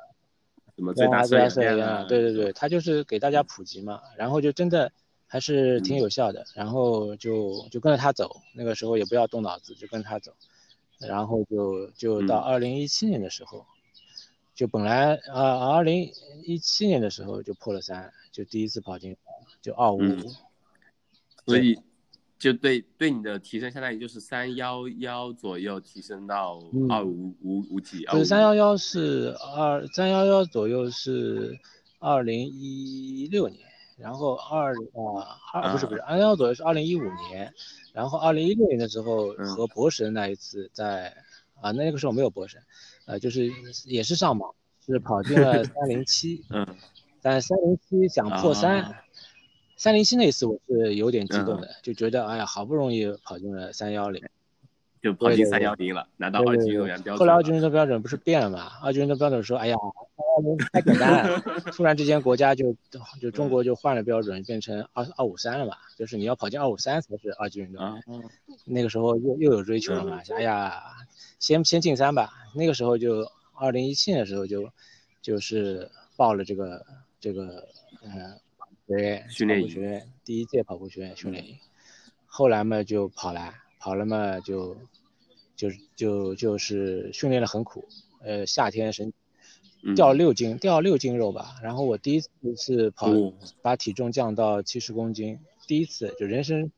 [0.77, 4.93] 什么最大摄氧量，对对对，他就是给大家普及嘛，然后就真的。
[5.31, 10.33] 还是挺有效的，然后就就跟着他走，那个时候也不要动脑子，就跟他走，
[10.99, 13.67] 然后就就到二零一七年的时候，
[14.55, 16.11] 就本来呃二零
[16.43, 19.15] 一七年的时候就破了三，就第一次跑进
[19.61, 20.17] 就二五五，
[21.45, 21.79] 所以
[22.39, 28.55] 就对对你的提升相当于就是三幺幺左右提升到二五五五几，就是三幺。
[28.55, 31.59] 幺是二三幺幺左右是
[31.99, 33.69] 二零一六年。
[33.99, 37.53] 然后二啊二不是不是二幺左右是二零一五年，
[37.93, 41.13] 然后二零一六年的时候和博神那一次在
[41.61, 42.63] 啊那个时候没有博神，
[43.07, 43.51] 呃就是
[43.85, 44.55] 也是上榜
[44.87, 46.65] 是跑进了 三零七，嗯，
[47.21, 48.95] 但三零七想破三，
[49.77, 54.23] 三零七那次我是有点激动的，就觉得哎呀好不容易跑进了三幺零。
[55.01, 57.19] 就跑进三幺零了，拿到二级运动员标准。
[57.19, 58.73] 后来二级运动员标准不是变了吗？
[58.83, 59.77] 二级运动员标准说，哎呀，
[60.73, 61.41] 太简单了。
[61.73, 62.75] 突然之间国家就
[63.21, 65.77] 就中国就换了标准，变成二二五三了嘛？
[65.97, 68.03] 就是你要跑进二五三才是二级运动员。
[68.65, 70.21] 那个时候又又有追求了嘛？
[70.37, 70.83] 哎呀，
[71.39, 72.33] 先先进三吧。
[72.55, 74.69] 那个时候就二零一七年的时候就
[75.23, 76.85] 就是报了这个
[77.21, 77.69] 这个
[78.03, 78.39] 嗯
[78.89, 81.57] 学院训练营，第一届跑步学院训练营。
[82.27, 83.55] 后来嘛就跑了。
[83.79, 84.77] 跑了嘛，就
[85.57, 87.89] 就就就是训练的很苦，
[88.23, 89.13] 呃，夏天神
[89.97, 91.57] 掉六斤，掉六斤肉吧。
[91.63, 93.09] 然后我第一次是跑，
[93.63, 96.71] 把体重降到七十公斤，第一次就人生，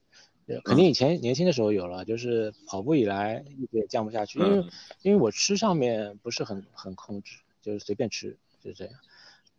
[0.64, 4.66] 肯定以前年轻的时候有了，就是跑步以来一直也降不下去，因为
[5.02, 8.94] 因为我吃上面不是很很控制，就是随便吃，就这样。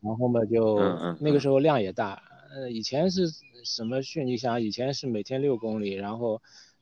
[0.02, 0.80] 然后嘛，就
[1.20, 2.22] 那个时候量也大，
[2.54, 3.28] 呃，以前是
[3.64, 4.26] 什么训？
[4.26, 6.42] 你想以前是每天六公里，然后。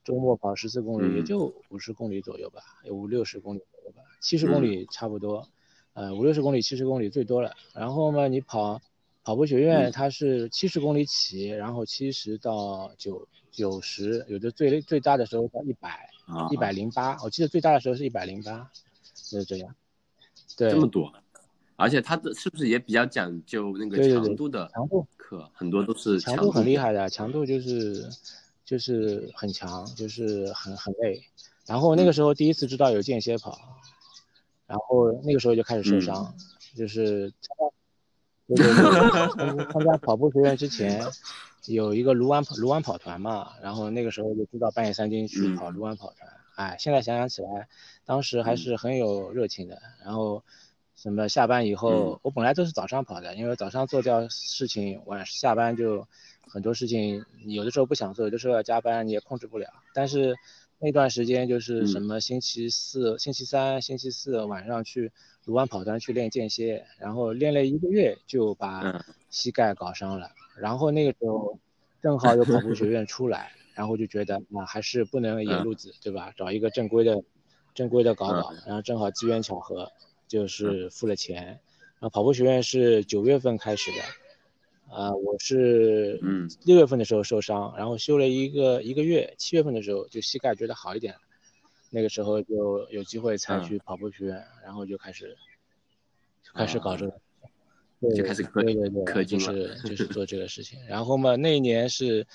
[0.09, 5.47] 周末跑十四公里，也就五十公里左右吧，有五六十公里左右吧，七十公里差不多，
[5.93, 7.55] 呃，五六十公里、七十公里最多了。
[7.75, 8.81] 然后嘛，你跑
[9.23, 16.09] 跑步学院，它是七十公里起，然后七十到九九十，有的最最大的时候到一百，
[16.51, 18.67] 一百零八，我记得最大的时候是一百零八，
[19.13, 19.75] 就是这样。
[20.57, 21.13] 对，这么多，
[21.75, 28.09] 而且它的是不是也比较讲究那个强度的强度课，很多都是强度很厉害的，强度就是。
[28.69, 31.23] 就是很强，就是很很累，
[31.65, 33.57] 然后那个时候第一次知道有间歇跑，
[34.67, 36.35] 然后那个时候就开始受伤，
[36.75, 37.63] 就是参加
[39.73, 41.03] 参加跑步学院之前，
[41.65, 47.67] 有一个卢湾跑卢湾跑团嘛，然后那个时候就知道半夜三更去跑卢湾跑团，哎，现在想想起来，
[48.05, 50.43] 当时还是很有热情的，然后
[51.01, 56.07] 什么下班以后，我本来都是早上跑的，因为早上做掉事情，晚下班就。
[56.51, 59.67] 很多事情有的时候不想做，有的时候要加班，你也控制不了。
[59.93, 60.35] 但是
[60.79, 65.11] 那段时间就是什么星期四、星期三、星期四晚上去
[65.45, 70.31] 卢湾跑团去练间歇，然后练了一个月就把膝盖搞伤了。
[70.57, 71.59] 然后那个时候
[72.01, 76.33] 正好有跑步学院出来，然后就觉得啊还是不能野路子，对吧？
[76.35, 77.21] 找一个正规的、
[77.75, 78.51] 正规的搞搞。
[78.65, 79.91] 然后正好机缘巧合，
[80.29, 81.59] 就是付了钱。
[81.99, 83.97] 然后跑步学院是九月份开始的。
[84.89, 91.19] 啊，我是嗯六月份的时候受伤，然后休了一个一个月，七月份的时候就膝盖觉得好一点了，
[91.91, 95.37] 那个时候就有机会才去跑步学院，然后就开始
[96.55, 100.79] 开始搞这个，就开始氪对对对，就是 就是做这个事情。
[100.87, 102.25] 然后嘛，那一年是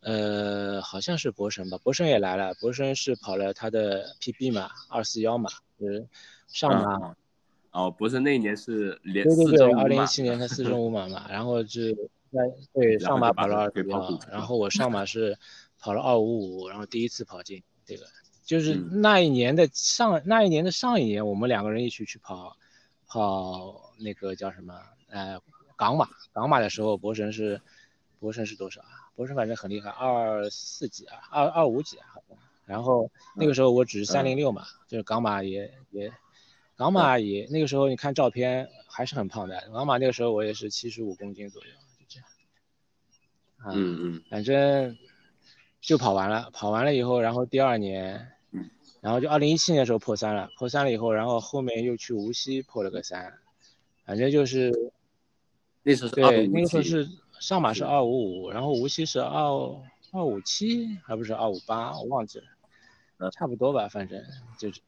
[0.00, 6.08] 呃好像是博神吧，博神也来了，博神是跑了他的 PB 嘛，二四幺嘛，就是
[6.46, 7.14] 上马。
[7.72, 11.94] 哦，不是那一年是连对对对，二零一七年他四中五马嘛，然后是
[12.30, 12.40] 在
[12.74, 15.38] 对上马跑了二四幺，然后我上马是
[15.78, 18.04] 跑了二五五，然后第一次跑进这个，
[18.44, 22.54] 就是那一年的上那一年的上一年，我们两个人一起去跑
[23.06, 24.74] 跑那个叫什么
[25.08, 25.40] 呃
[25.74, 27.58] 港马港马的时候，博神是
[28.20, 29.08] 博神是多少啊？
[29.16, 32.06] 博神反正很厉害，二四几啊，二二五几啊，
[32.66, 36.12] 然后那个时候我只是三零六嘛，就是港马也也。
[36.82, 39.68] 港马也那个时候，你看照片还是很胖的。
[39.70, 42.28] 老马那个时候我也是七十五公斤左右，就这样。
[43.66, 44.98] 嗯嗯，反正
[45.80, 48.32] 就跑完了，跑完了以后，然后第二年，
[49.00, 53.32] 然后就二零一七年的时候破三了，破三了以后，然后后面又去无锡破了个三，
[54.04, 54.72] 反正就是
[55.84, 59.40] 那时候对，那个时候是上马是二五五，然后无锡是二
[60.10, 62.40] 二五七，还不是二五八，我忘记
[63.18, 64.20] 了，差不多吧，反正
[64.58, 64.80] 就是。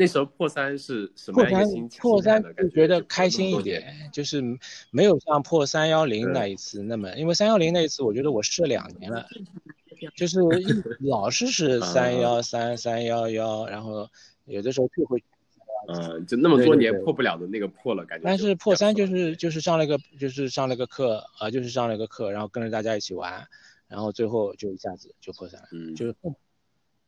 [0.00, 2.00] 那时候破三是什么样一个心情？
[2.00, 4.42] 破三就觉得开心一点，就是
[4.90, 9.26] 没有像破三幺零那一次那么，因为三幺零那一次我觉得我试了两年了，
[10.16, 10.40] 就是
[11.00, 14.08] 老是是 三幺三三幺幺，然后
[14.46, 15.22] 有的时候退回。
[15.88, 18.24] 嗯，就那么多年破不了的那个破了，感觉。
[18.24, 23.46] 但是破三就是就是上了个就是上了个课啊，就是上了个课，然后跟着大家一起玩，
[23.88, 26.14] 然后最后就一下子就破三了，嗯，就是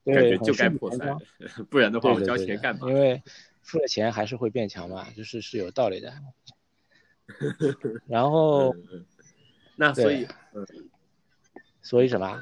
[0.05, 1.17] 感觉就该破三，
[1.71, 2.89] 不然的话我交钱干嘛？
[2.89, 3.23] 因为
[3.63, 6.13] 付了钱还是会变强嘛，就是是有道理的。
[8.07, 8.75] 然后，
[9.77, 10.27] 那所以，
[11.83, 12.41] 所以什么？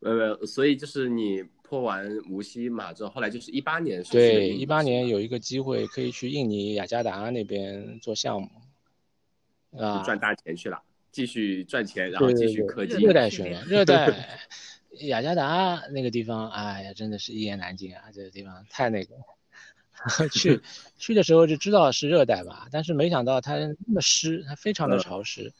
[0.00, 1.44] 嗯，呃，所以就是你。
[1.70, 4.02] 破完无锡嘛之后，后来就是一八年。
[4.10, 8.50] 对，一八年有一个机会可以去印尼雅加达那边做项目，
[9.78, 12.94] 啊，赚大钱去了，继续赚钱，然后继续科技。
[12.96, 14.10] 热带训练，热带
[14.98, 18.10] 雅加达那个地方，哎呀，真的是一言难尽啊！
[18.12, 19.14] 这个地方太那个，
[20.32, 20.60] 去
[20.98, 25.52] 去的时候就知道是热带吧，但是没想到它那么湿，它非常的潮湿，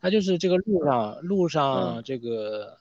[0.00, 2.78] 它就是这个路上路上这个。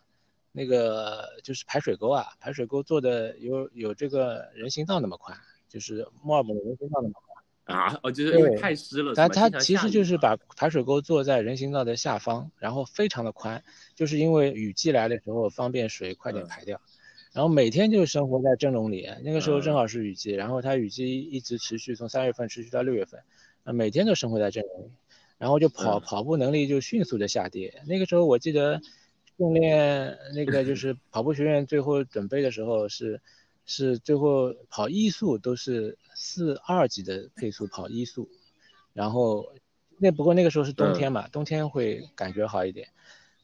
[0.53, 5.37] 那个就是排水沟啊，排水沟做的有有这个人行道那么宽，
[5.69, 7.26] 就是墨尔本的人行道那么宽
[7.67, 9.13] 啊，哦，就是因为太湿了。
[9.15, 16.81] 但它其实就是把排水沟做在人行道的下方，然后非常的宽，就是因为雨季来的时候方便水快点排掉。
[17.33, 23.21] 然后每天就生活在蒸笼里，那个时候正好是雨季，然后它雨季一直持续，从三月份持续到六月份，
[23.63, 24.91] 啊，每天都生活在蒸笼里，
[25.37, 27.81] 然后就跑跑步能力就迅速的下跌。
[27.85, 28.81] 那个时候我记得。
[29.39, 33.21] 训练那个就是跑步学院，最后准备的时候是，
[33.67, 38.27] 是最后跑一速都是四二级的配速跑一速，
[38.93, 39.53] 然后
[39.99, 42.87] 那不过那个时候是冬天嘛，冬天会感觉好一点，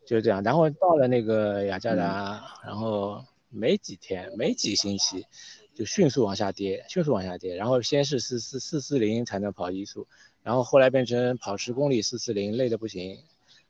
[0.08, 0.42] 就是这样。
[0.42, 5.28] 然后到了那个雅加达，然后没几天没几星期，
[5.76, 7.56] 就迅速往下跌，迅速往下跌。
[7.56, 10.08] 然后先是四四四四零才能跑一速，
[10.42, 13.20] 然后后来变成跑十公里四四零，累的不行。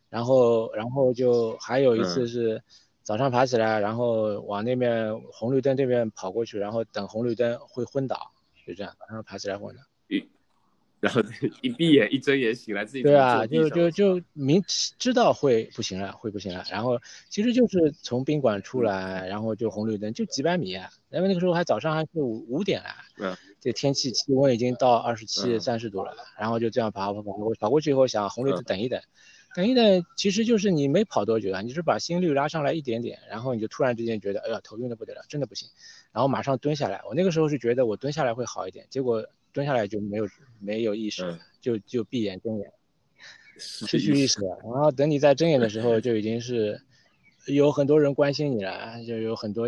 [0.09, 2.61] 然后，然后就还有一次是
[3.03, 8.31] 早上爬起来，然后往那边红绿灯这边跑过去，然后等红绿灯会昏倒，
[8.65, 9.81] 就这样，早上爬起来昏倒。
[10.07, 10.25] 一，
[11.01, 11.21] 然后
[11.61, 13.03] 一闭眼一睁眼醒来自己。
[13.03, 16.63] 对啊，就就就明知道会不行了，会不行了。
[16.71, 16.97] 然后
[17.29, 22.89] 其实就是从宾馆出来，然后就红绿灯就几百米，因为那个时候还早上还是五五点了。
[23.19, 23.37] 嗯。
[23.59, 29.01] 这天气气温已经到二十七三十度了，然后就这样跑跑跑跑跑过去以后想红绿灯等一等。
[29.55, 35.69] 等一等，其实就是你没跑多久啊，你是把心率拉上来一点点，然后你就突然之间觉得，哎呀，头晕的不得了，真的不行，
[36.11, 37.01] 然后马上蹲下来。
[37.07, 40.27] 我那个时候是觉得我蹲下来会好一点，结果蹲下来就没有
[40.59, 42.71] 没有意识，就就闭眼睁眼，
[43.57, 44.57] 失去意识了。
[44.63, 46.81] 然后等你再睁眼的时候， 就已经是
[47.45, 49.65] 有很多人关心你了，就有很多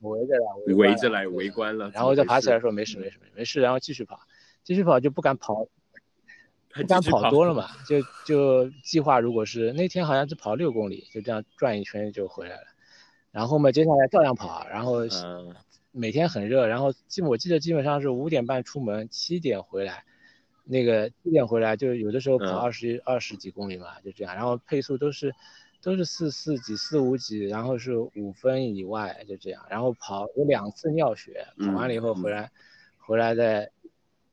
[0.00, 4.20] 围着来围着来围观了，然后再爬起来说没事没事没事，然后继续跑，
[4.62, 5.66] 继续跑就不敢跑。
[6.74, 12.66] 不敢跑多了嘛， 就就计划，如果是那天好像是跑六公里，就这样转一圈就回来了。
[13.30, 15.00] 然后嘛，接下来照样跑，然后
[15.92, 20.04] 每天很热，然后基我记得基本上是五点半出门，七点回来，
[20.64, 24.34] 那个七点回来就有的时候跑二十二十几公里嘛，就这样。
[24.34, 25.34] 然后配速都是
[25.82, 29.64] 都是四四几四五几，然后是五分以外，就这样。
[29.70, 32.50] 然后跑有两次尿血，跑完了以后回来，
[32.98, 33.70] 回来再。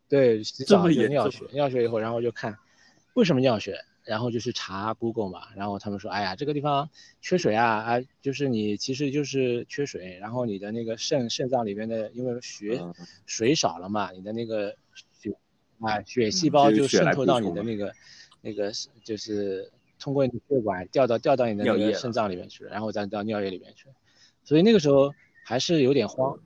[0.07, 2.57] 对，洗澡就尿血，尿血以后，然后就看
[3.15, 6.89] 为什么尿血，然后就去查 Google 嘛，然后他们说，哎呀，这个地方
[7.21, 12.79] 缺水啊，啊，就是你其实就是缺水，然后你的那个肾肾脏里面的因为血
[13.25, 15.35] 水少了嘛，你的那个血
[15.79, 17.91] 啊血细胞就渗透到你的那个
[18.41, 18.71] 那个
[19.03, 23.87] 就是通过你血管掉到掉到你的那个肾脏里面去了，然后再到尿液里面去，
[24.43, 25.11] 所以那个时候
[25.43, 26.37] 还是有点慌。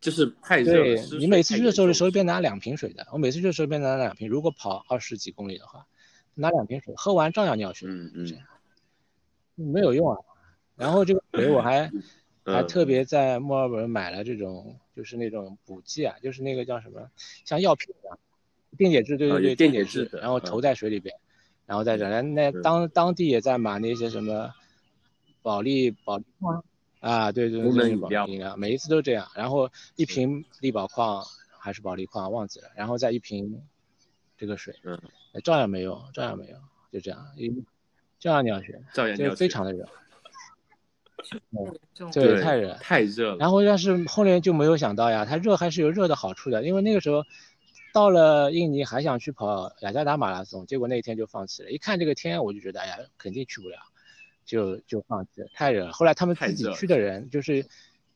[0.00, 4.28] 就是太热对你每次去的时候是手里边拿两瓶水的，我每次去的时候边拿两瓶。
[4.28, 5.86] 如果跑二十几公里的话，
[6.34, 7.86] 拿两瓶水，喝完照样尿血。
[7.86, 8.26] 嗯嗯，
[9.56, 10.16] 没有用啊。
[10.76, 11.90] 然后这个水我还
[12.44, 17.10] 还特别在墨尔本买了这种，就是那种补剂啊，就是那个叫什么，
[17.44, 18.18] 像药品一样，
[18.78, 21.14] 电解质，对对对，电解质，然后投在水里边，
[21.66, 22.34] 然后再这样。
[22.34, 24.54] 那当当地也在买那些什么
[25.42, 26.62] 保利保利吗？
[27.00, 27.90] 啊，对对对，
[28.26, 31.24] 饮料，每一次都这样，然后一瓶力宝矿
[31.58, 33.62] 还是保利矿忘记了，然后再一瓶
[34.36, 34.98] 这个水，嗯，
[35.42, 36.60] 照样没用，照样没用，
[36.92, 37.48] 就这样，一
[38.18, 39.88] 照样尿血，照样尿血， 非常的热，
[42.12, 43.36] 对，太热，太热了。
[43.38, 47.24] 然后但是后面就没有想到呀，它热还是有热的好处的，因为那个时候
[47.94, 51.70] 到了印尼还想去跑雅加达马拉松，结果那一天就放弃了。
[51.70, 53.78] 一看这个天，我就觉得哎呀，肯定去不了，
[54.50, 55.92] 就就放弃了，太热了。
[55.92, 57.64] 后来他们自己去的人就是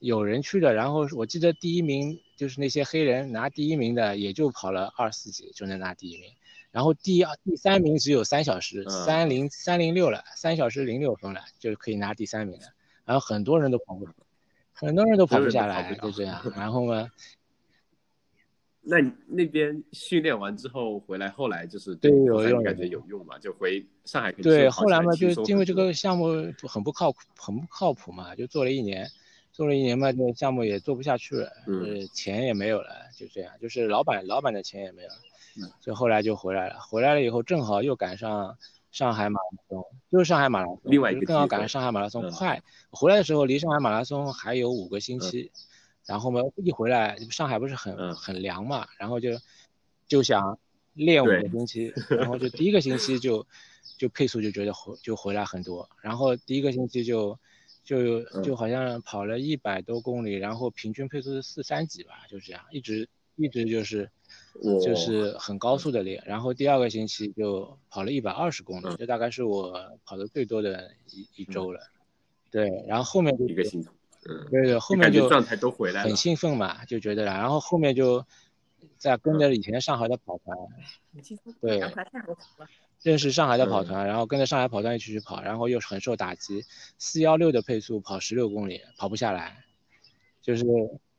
[0.00, 6.32] 有人去的，然后我记得第一名就是那些黑人拿第一名的，也就跑了二四级就能拿第一名，
[6.72, 12.66] 然后第二第三名只有三小时三零三零六了，三小时零六分了，就可以拿第三名了。
[13.04, 14.08] 然后很多人都跑不，
[14.72, 16.42] 很多人都跑不下来，就这样。
[16.58, 17.08] 然后呢？
[18.86, 23.38] 那那边训练完之后回来，后来就是对有用，感觉有用嘛？
[23.38, 24.30] 就回上海。
[24.32, 26.34] 对，后来嘛，就因为这个项目
[26.68, 29.08] 很不靠谱，很不靠谱嘛，就做了一年，
[29.52, 35.14] 做了一年嘛，这个项目也做不下去了，嗯，钱也没有了，就这样，就是老板老板的钱也没有了，
[35.56, 36.78] 嗯，就后来就回来了。
[36.80, 38.54] 回来了以后，正好又赶上
[38.90, 42.62] 上海马拉松，就是上海马拉松，另外一个正好赶上上海马拉松快。
[42.90, 45.50] 回来的时候离上海马拉松还有五个星期。
[46.06, 49.30] 然后嘛，一回来上海不是很很凉嘛，然后就
[50.06, 50.58] 就想
[50.92, 53.46] 练五个星期， 然后就第一个星期就
[53.96, 57.38] 就配速就觉得回就回来很多，然后第一个星期就
[57.82, 64.10] 就就好像跑了一百多公里，然后平均配速是四三几吧，就这样一直一直就是
[64.82, 71.80] 就是很高速的练，然后第二个星期就跑了一百二十公里，这大概是我跑的最多的一一周了，
[72.50, 73.88] 对，然后后面就一个星期。
[74.50, 78.24] 对对，后面就状态都回来了，很兴奋嘛，就觉得，然后后面就
[78.96, 80.56] 在跟着以前上海的跑团，
[81.60, 81.80] 对，
[83.02, 86.64] 认识上海的跑团，然后跟着上海跑团一起去跑，然后又很受打击，
[86.96, 89.64] 四幺六的配速跑十六公里跑不下来，
[90.40, 90.64] 就是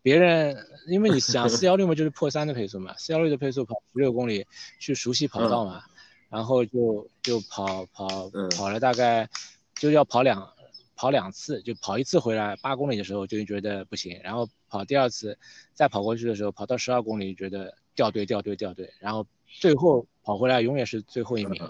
[0.01, 4.47] 别人，因为你想四幺六嘛就是破三的配速嘛，四幺六的配速跑十六公里
[4.79, 5.83] 去熟悉跑道嘛，
[6.29, 9.29] 然后就就跑跑跑了大概
[9.75, 10.54] 就要跑两。
[10.95, 15.37] 跑两次就跑一次回来八公里的时候就觉得不行，然后跑第二次
[15.73, 21.61] 再跑过去的时候跑到十二公里觉得掉队掉队掉队，然后最后跑回来永远是最后一名，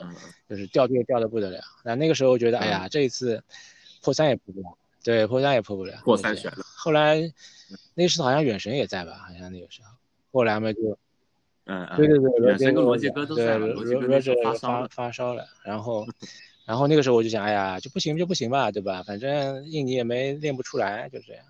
[0.47, 1.59] 就是掉队掉的不得了。
[1.83, 3.43] 那那个时候觉得哎呀这一次
[4.01, 6.57] 破三也破不了，对破三也破不了，破三选了。
[6.77, 7.19] 后来
[7.95, 9.89] 那时候好像远神也在吧，好像那个时候，
[10.31, 10.97] 后来嘛就
[11.65, 16.05] 嗯对对对，远神跟罗杰哥都在，罗杰哥发发烧了，然后。
[16.65, 19.04] 然后那个时候我就想，哎呀，就不行就不行吧，对吧？
[19.04, 21.45] 反正印尼也没练不出来，就这样。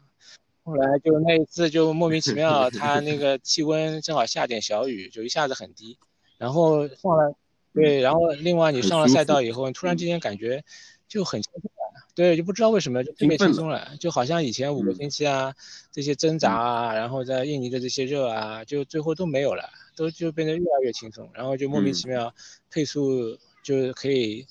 [0.64, 5.98] 后来就那一次就莫名其妙， 他那个气温正好下点小雨，就一下子很低。
[6.38, 7.34] 然后上了，
[7.74, 10.64] 对，然后另外你上了赛道以后，你突然之间感觉
[11.08, 15.54] 就很轻松了，对，就不知道为什么就特别轻松了，就好像以前五个星期啊
[15.94, 22.34] 这些挣扎啊，然后在印尼的这些热啊，就最后都没有了，都就变得越来越轻松，然后就莫名其妙
[22.70, 24.46] 配速就可以。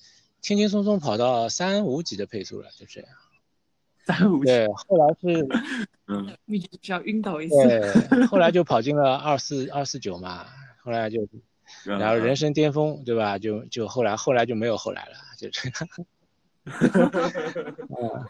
[0.44, 3.08] 轻轻松松跑到三五几的配速了，就这样。
[4.04, 5.48] 三五对，后来是，
[6.06, 7.54] 嗯，预计是要晕倒一次。
[7.66, 10.44] 对，后来就跑进了二四二四九嘛，
[10.82, 11.26] 后来就，
[11.86, 13.38] 然后人生巅峰，对吧？
[13.38, 15.88] 就就后来后来就没有后来了，就这样。
[17.98, 18.26] 嗯，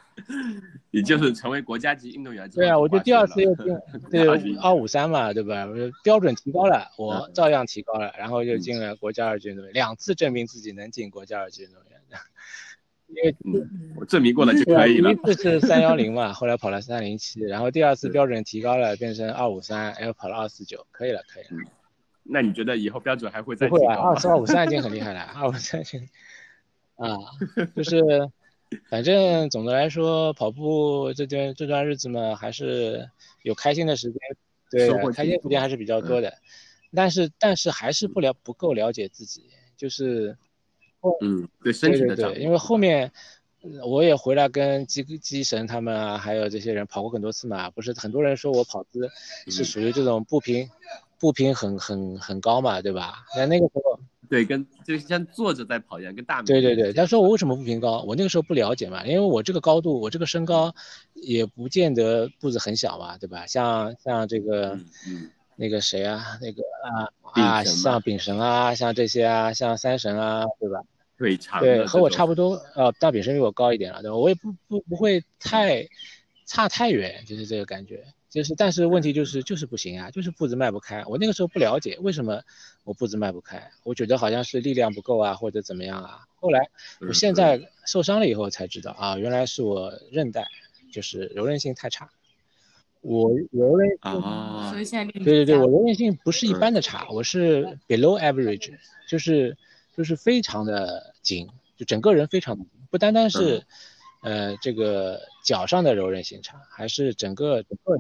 [0.93, 2.49] 也就是成为国家级运动员。
[2.51, 3.77] 对啊，我就第二次又进，
[4.13, 5.67] 对二五三嘛，对吧？
[6.05, 11.94] 标准提高了，我照样提高了，然后就进了国家二级运动员，两次证明自己能进国家二级运动员。
[13.17, 15.15] 因为嗯我证明过了就可以了。
[15.15, 21.71] 第一次是三幺零嘛， 后来跑了三零七，然后第二次标准提高了，变成二五三，然后跑了二四九，可以了，可以了。
[22.23, 23.69] 那你觉得以后标准还会再？
[23.69, 26.09] 不会啊，二四二五三已经很厉害了，二五三已经。
[26.97, 27.17] 啊，
[27.75, 28.01] 就是，
[28.89, 33.11] 反正总的来说，跑步这段这段日子嘛，还是
[33.43, 34.19] 有开心的时间，
[34.71, 36.33] 对，开心时间还是比较多的。
[36.95, 40.39] 但是，但是还是不了不够了解自己，就是，
[41.21, 43.11] 嗯，对身体的对，因为后面
[43.85, 49.11] 我也回来跟基基神他们啊，还有这些人跑过很多次嘛，不是很多人说我跑姿
[49.49, 50.69] 是属于这种步频，
[51.19, 53.25] 步频很很很高嘛，对吧？
[53.37, 53.99] 那那个时候。
[54.27, 58.03] 对，跟就像坐着在跑一样，跟大对对对，他说我为什么步频高？
[58.05, 60.75] 我那个时候不了解嘛，因为我这个高度，我这个身高
[61.13, 63.45] 也不见得步子很小嘛，对吧？
[63.47, 64.79] 像像这个，
[65.57, 70.81] 那个谁啊，那个啊啊，像丙神啊，像这些啊，像三神啊，对吧？
[71.17, 74.17] 腿长，对，和我差不多，呃，大比身比我高一点了，对吧？
[74.17, 75.89] 我也不不不会太
[76.47, 78.05] 差太远，就是这个感觉。
[78.29, 81.05] 就是，但是问题就是，就是不行啊，就是步子迈不开。
[81.07, 82.43] 我那个时候不了解为什么
[82.83, 86.27] 我步子迈不开，我觉得好像是力量不够啊，或者怎么样啊。
[86.41, 86.69] 后来
[87.01, 90.49] 我现在受伤了以后才知道啊，原来是我韧带
[90.93, 92.11] 就是柔韧性太差。
[93.03, 98.73] 我柔韧啊，所以现在对对对，我柔韧性不是一般的差，我是 below average，
[99.09, 99.57] 就是
[99.97, 102.59] 就是非常的紧，就整个人非常
[102.91, 103.65] 不单单是
[104.23, 107.97] 呃这个脚上的柔韧性差，还是整个整个。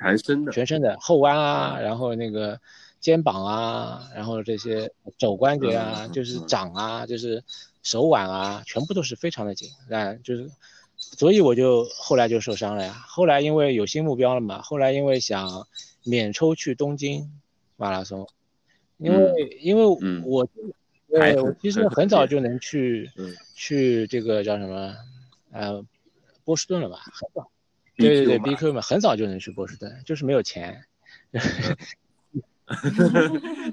[0.00, 2.60] 全身的，全身的后弯啊，然后那个
[3.00, 7.42] 肩膀啊，然后这些肘关节啊，就是掌啊，就是
[7.82, 10.48] 手腕啊，全部都是非常的紧，啊，就是，
[10.96, 12.92] 所以我就后来就受伤了呀。
[12.92, 15.66] 后来因为有新目标了嘛，后来因为想
[16.04, 17.28] 免抽去东京
[17.76, 18.28] 马拉松，
[18.98, 19.84] 因为因为
[20.24, 20.48] 我，
[21.10, 23.10] 对我其实很早就能去，
[23.54, 24.94] 去这个叫什么，
[25.52, 25.84] 呃，
[26.44, 27.50] 波士顿了吧，很早。
[27.96, 30.84] 对对对，BQ 嘛，很早就能去波士顿，就是没有钱。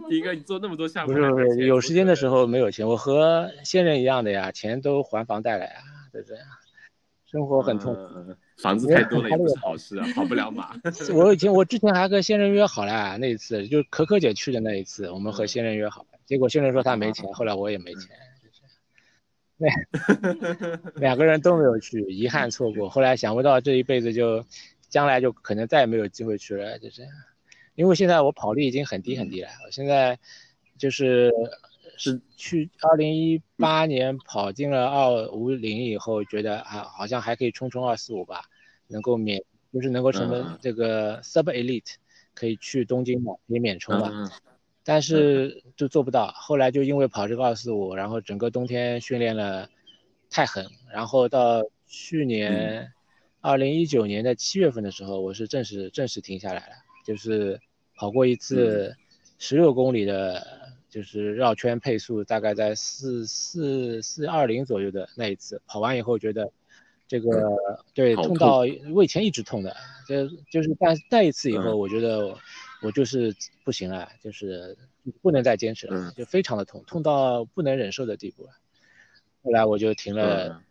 [0.09, 2.87] 第一个，你做那么多项目，不是不是，有时间的时候没有钱。
[2.87, 5.71] 我和现任一样的呀，钱都还房贷了呀，
[6.11, 6.37] 对不对？
[7.29, 10.73] 生活很痛苦，房子太多了也不是好事啊，跑不了马。
[11.13, 18.09] 我以前我之前还和现任约好了，那一次就可可姐去的那一次，我们和现任约好了，结果现任说他没钱，后来我也没钱。
[19.57, 19.69] 那，
[20.95, 22.89] 两个人都没有去，遗憾错过。
[22.89, 24.45] 后来想不到这一辈子就，
[24.89, 27.11] 将来就可能再也没有机会去了，就这样。
[27.75, 30.19] 因为现在我跑力已经很低很低了，我现在
[30.77, 31.31] 就是
[31.97, 38.41] 是去二零一八年跑进了二五零以后，觉得啊好像还可以冲冲二四五吧，
[38.87, 41.93] 能够免就是能够成为这个 sub elite
[42.33, 44.29] 可以去东京嘛，可以免冲嘛。
[44.87, 49.67] 但是就做不到，后来就因为跑这个二四五，然后整个冬天训练了
[50.29, 52.91] 太狠，然后到去年
[53.41, 56.73] 二零一九年的七月份的时候，我是正式正式停下来了，
[57.03, 57.59] 就是
[57.95, 58.95] 跑过一次
[59.39, 60.45] 十六公里的，
[60.87, 66.51] 就是绕圈配速大概在四四四二零左右的那一次，跑完以后觉得
[67.07, 67.57] 这个
[67.95, 69.75] 对痛到胃以前一直痛的，
[70.07, 72.37] 就就是但那一次以后，我觉得。
[72.85, 74.77] 我就是不行了，就是
[75.21, 78.49] 不能再坚持了，就非常的痛，痛到不能忍受的地步了。
[79.41, 80.61] 后来我就停了，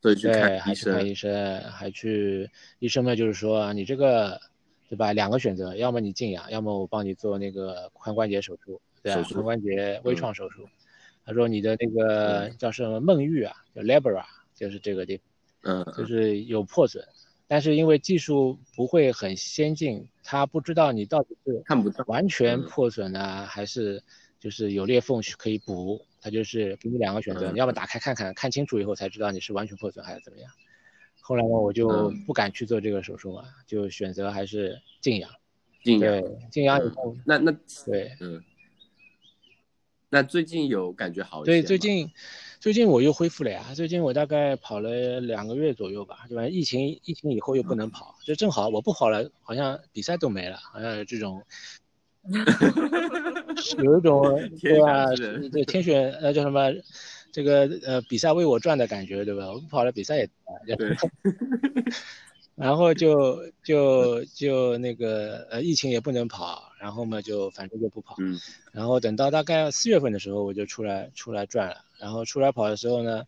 [0.00, 2.48] 对，还去看医生，还去
[2.78, 4.40] 医生们就是说你这个，
[4.88, 5.12] 对吧？
[5.12, 9.22] 两个选择，要么你静养，要么我帮你做那个髋关节手术，对吧？
[9.28, 10.68] 髋关节微创手术。
[11.24, 14.24] 他说你的那个叫什么梦玉啊，叫 labra，
[14.54, 15.24] 就是这个地方，
[15.84, 17.04] 嗯，就是有破损。
[17.50, 24.00] 但是因为技术不会很先进，他不知道你到底是看不到完全破损呢，还是
[24.38, 26.06] 就是有裂缝可以补。
[26.20, 30.48] 他就是给你两个选择，你要么打开看看，看清楚以后才知道你是完全破损还是怎么样。
[31.20, 35.28] 后来呢，我就不敢去做这个手术嘛，就选择还是静养。
[35.82, 36.08] 静养。
[36.08, 37.50] 对，静养以后，那那
[37.84, 38.40] 对，嗯。
[40.08, 42.08] 那最近有感觉好一些对，最近。
[42.60, 46.46] 最近我又恢复了呀，最近我大概跑了两个月左右吧，对吧？
[46.46, 51.42] 疫情疫情以后又不能跑，就正好我不跑了，好像比赛都没了，好像有这种，
[53.82, 54.22] 有一种
[54.60, 55.06] 对吧？
[55.50, 56.70] 对天选呃叫什么，
[57.32, 59.50] 这个呃比赛为我转的感觉，对吧？
[59.50, 60.28] 我不跑了，比赛也
[60.76, 60.94] 对。
[62.56, 68.38] 然后就就就那个呃疫情也不能跑，然后嘛就反正就不跑，嗯，
[68.70, 73.22] 然后等到大概四月份的时候我就出来出来转了，然后出来跑的时候呢，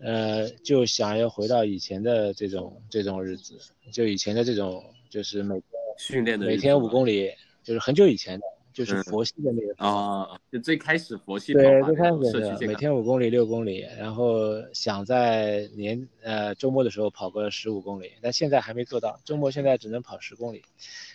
[0.00, 3.58] 呃就想要回到以前的这种这种日子，
[3.92, 5.64] 就以前的这种就是每天
[5.98, 7.30] 训练的每天五公里，
[7.62, 8.46] 就是很久以前的。
[8.76, 20.62] 就是佛系的那个啊，就最开始佛系对，最开始是每天五公里、六公里，然后想在年呃周末的时候跑个十五公里，但现在还没做到，周末现在只能跑十公里，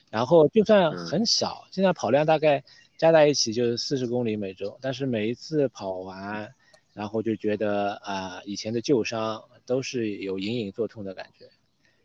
[0.09, 2.63] 然后就算很少，现在跑量大概
[2.97, 6.51] 加在一起就是四十公里每周，但是每一次跑完，
[6.93, 11.49] 然后就觉得啊以前的旧伤都是有隐隐作痛的感觉，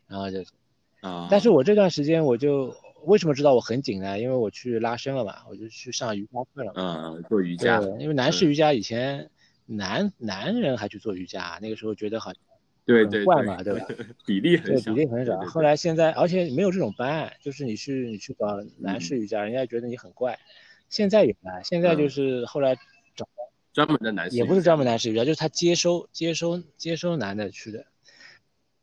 [0.06, 0.44] 然后就
[1.00, 2.74] 啊，但是我这段时间我就。
[3.04, 4.18] 为什么知道我很紧呢？
[4.18, 7.14] 因为我去拉伸了嘛，我就去上瑜伽课了嘛。
[7.14, 7.78] 嗯，做瑜伽。
[7.78, 9.30] 对，因为男士瑜伽以前
[9.64, 12.42] 男男人还去做瑜伽，那个时候觉得好像
[12.84, 13.86] 对对怪嘛，对吧？
[14.26, 15.38] 比例很少，比例很少。
[15.42, 20.36] 后来现在，而且没有这种班，就是你去你去搞男士瑜伽，人家觉得你很怪。
[20.88, 22.80] 现在有了，现在就是后来找
[23.76, 27.84] 专门的男士，也不是专门男士瑜伽，就是他接收接收接收男的去的。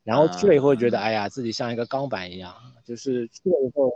[0.03, 2.53] 然后去了以后觉得，哎呀，自己像一个钢板一样。
[2.85, 3.91] 就是去了以后，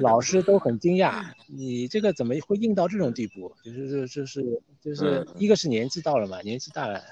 [0.00, 3.50] 老师都很惊讶，你这个怎么会硬到这种地步？
[3.64, 7.02] 就是就是就是一个是年纪到了嘛，年纪大了，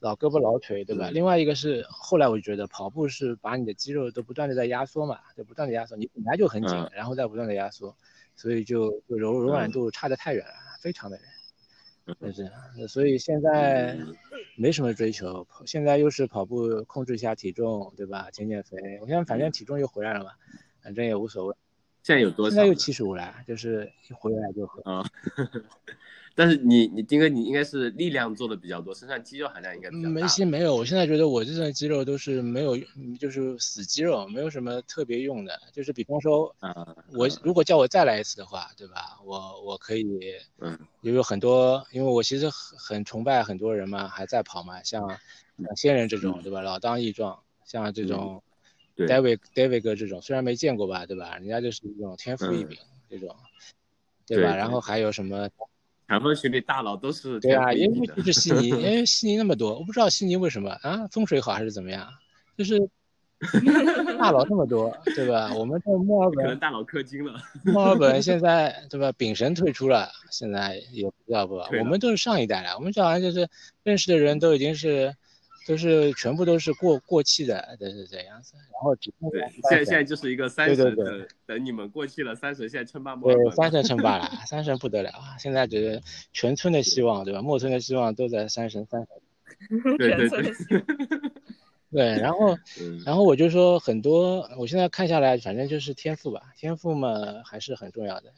[0.00, 1.08] 老胳膊老腿，对吧？
[1.10, 7.96] 另外一个是后来我就觉得跑步是把你的肌肉都不断的在压缩嘛，就不断的压缩，你本来就很紧，然后再不断的压缩，
[8.36, 10.52] 所以就就柔柔软度差的太远了，
[10.82, 11.24] 非常的远。
[12.20, 12.52] 是这样，
[12.88, 13.96] 所以现在
[14.56, 18.28] 没什么追求，现在又是跑步控制一下体重，对吧？
[18.30, 20.30] 减减肥，我现在反正体重又回来了嘛，
[20.82, 21.54] 反正也无所谓。
[22.02, 22.54] 现在有多少？
[22.54, 24.82] 现在又七十五了，就是一回来就喝。
[24.90, 25.04] 啊。
[26.34, 30.14] 但是你你丁哥你应该是力量做的比较多，身上肌肉含量应该比较大。
[30.14, 32.76] 没些没有，我现在觉得我这身肌肉都是没有，
[33.18, 35.60] 就是死肌肉，没有什么特别用的。
[35.72, 39.18] 就是比方说，啊，我如果叫我再来一次的话，对吧？
[39.24, 40.06] 我我可以，
[40.60, 45.06] 嗯，也有很多，因为我其实很很崇拜很多人嘛，还在跑嘛，像
[45.58, 46.60] 像仙人这种，对吧？
[46.62, 48.42] 老当益壮，像这种
[48.96, 51.36] ，David David 哥这种，虽然没见过吧，对吧？
[51.36, 52.78] 人家就是一种天赋异禀
[53.10, 53.36] 这种，
[54.26, 54.56] 对吧？
[54.56, 55.48] 然后还有什么？
[56.10, 62.04] 长风群里大佬都是对啊，因为就是悉尼，因为 悉尼那么多，我不知道悉尼为什么啊，风水好还是怎么样，
[62.58, 62.80] 就是
[64.18, 65.54] 大佬那么多，对吧？
[65.54, 67.40] 我们这墨尔本可能大佬氪金了。
[67.62, 69.12] 墨尔本现 在对吧？
[69.12, 71.54] 丙神退出了，现在也不知道不？
[71.78, 73.48] 我们都是上一代了，我们这好像就是
[73.84, 75.14] 认识的人都已经是。
[75.70, 78.54] 都是全部都是过过气的，都是这样子。
[78.72, 83.52] 然后只对，现在现在就是一个三神等等你们过气了，三神现在称霸墨尔本。
[83.52, 85.38] 三神称霸了， 三神不得了啊！
[85.38, 86.02] 现在只是
[86.32, 87.40] 全村的希望，对吧？
[87.46, 89.96] 墨村的希望都在三神，三神。
[89.96, 90.52] 对对对。
[91.92, 92.58] 对， 然后
[93.04, 98.32] 然后我就说很多，我现在看下来，反正就是天赋吧，天赋嘛还是很重要的。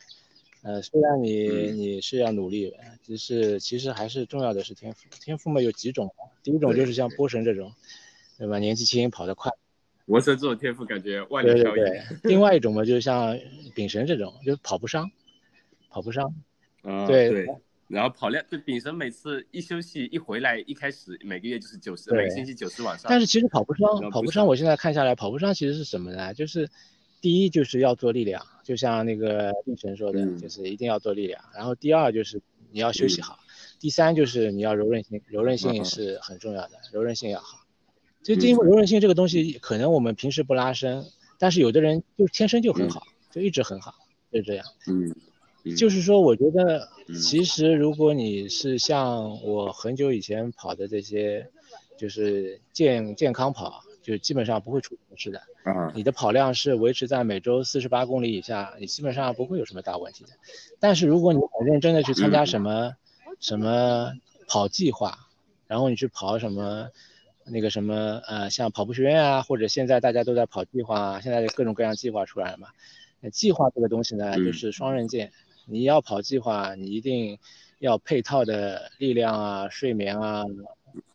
[0.62, 5.08] 呃，虽然你你是要努力，只是其实还是重要的是天赋。
[5.20, 7.72] 天赋嘛有几种，第一种就是像波神这种，
[8.38, 8.60] 对吧？
[8.60, 9.50] 年纪轻跑得快。
[10.06, 11.80] 波神这种天赋感觉万里挑一。
[11.80, 12.02] 对对对。
[12.30, 13.36] 另外一种嘛，就是像
[13.74, 15.10] 丙神这种，就跑不伤，
[15.90, 16.32] 跑不伤。
[16.82, 17.44] 啊，对对。
[17.88, 23.06] 然后跑量，就丙神每次一休息一回来，一开始每个月就是九十，每个星期九十往上。
[23.08, 24.46] 但是其实跑不伤，跑不伤。
[24.46, 26.32] 我现在看下来，跑不伤其实是什么呢？
[26.32, 26.70] 就是。
[27.20, 31.42] 第一就是要做力量，就像那个力神说的，就是一定要做力量。
[31.54, 32.40] 然后第二就是
[32.70, 33.38] 你要休息好，
[33.80, 37.58] 第三就是你要柔韧性，柔韧性是很重要的，柔韧性要好。
[38.22, 41.04] 就因为柔韧性这个东西，可能我们平时不拉伸，
[41.38, 43.94] 但是有的人就天生就很好，就一直很好，
[44.30, 44.64] 就这样。
[44.86, 45.12] 嗯，
[45.76, 46.88] 就是说，我觉得
[47.20, 51.50] 其实如果你是像我很久以前跑的这些，
[51.98, 53.82] 就是健健康跑。
[54.02, 60.30] 就基本上不会出什么事的啊，你的跑量是维持在每周四十八公里以下，你基本上不会有什么大问题的。
[60.80, 62.96] 但是如果你很认真的去参加什么
[63.38, 64.12] 什么
[64.48, 65.16] 跑计划，
[65.68, 66.88] 然后你去跑什么
[67.44, 72.68] 那个什么呃，像跑步学院啊，或者现在大家都在跑计划啊，现在各种各样计划出来了嘛。
[73.30, 75.30] 计划这个东西呢，就是双刃剑，
[75.66, 77.38] 你要跑计划，你一定
[77.78, 80.44] 要配套的力量啊、睡眠啊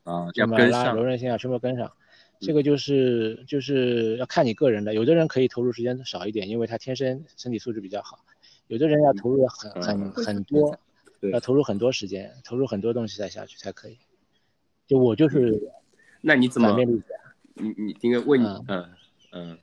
[0.04, 1.92] 啊，要跟上柔韧性啊，全部跟上。
[2.40, 8.18] 这个就是就是要看你个人的，有的人可以投入时间少一点，因为他天生身体素质比较好；
[8.68, 10.78] 有的人要投入很很很多，
[11.32, 13.98] 要投入很多时间，投入很多东西再下去才可以。
[14.86, 15.72] 就我就是，
[16.22, 16.74] 那你怎么？
[16.76, 17.06] 面例子
[17.56, 18.90] 你你应该问你，嗯
[19.32, 19.58] 嗯，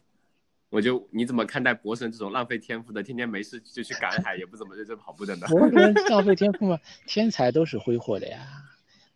[0.69, 5.47] 我就你怎么看待博神这种浪费天赋的，天天没事就去赶海，也不怎么认真跑步的呢？
[5.47, 6.79] 博神浪费天赋吗？
[7.07, 8.41] 天才都是挥霍的呀。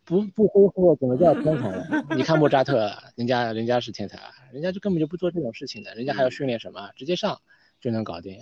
[0.09, 2.03] 不不挥霍怎么叫 天才呢？
[2.17, 6.89] 你看莫扎特，人家人家是天才啊，人家就根本就不做这种事情的，人家还要训练什么？
[6.95, 7.39] 直接上
[7.79, 8.39] 就能搞定。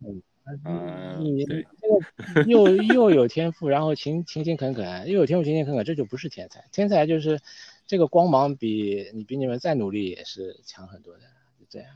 [0.00, 0.22] 嗯，
[1.24, 6.64] 你这个又又有天赋，然后勤勤勤恳恳，又有天赋勤勤恳恳，这就不是天才。
[6.70, 7.40] 天才就是
[7.84, 11.22] 这个光芒比你比你们再努力也是强很多的，
[11.58, 11.88] 就这样。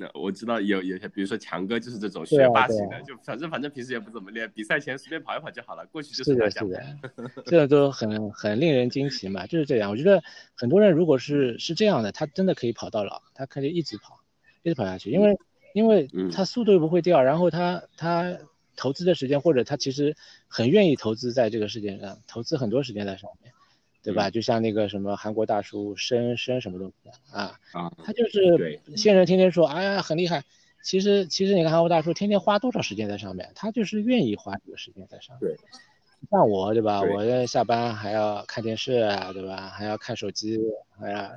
[0.00, 6.82] 那我知道有有些，比如说强哥就是这种学霸型的，就反正反正平时也不怎么练，比赛前随便跑一跑就好了，过去就是的，是的，
[7.44, 9.90] 这都很很令人惊奇嘛，就是这样。
[9.90, 10.22] 我觉得
[10.54, 14.18] 很多人如果是是这样的，他真的可以跑到老，他可以一直跑，
[14.62, 15.38] 一直跑下去，因为
[15.74, 18.38] 因为他速度又不会掉，然后他他
[18.76, 20.16] 投资的时间或者他其实
[20.48, 23.52] 很愿意投资在这个世界上，投资很多时间在上面。
[24.02, 24.30] 对吧？
[24.30, 30.42] 就像那个什么韩国大叔申申什么东西啊啊，他就是现人天天说哎呀很厉害，
[30.82, 35.50] 其实其实你看韩国大叔天天花多少时间在上面，他就是愿意花这个时间在上面。
[35.50, 35.58] 对，
[36.30, 37.02] 像我对吧？
[37.02, 39.68] 我下班还要看电视啊，对吧？
[39.68, 40.58] 还要看手机，
[40.98, 41.34] 还要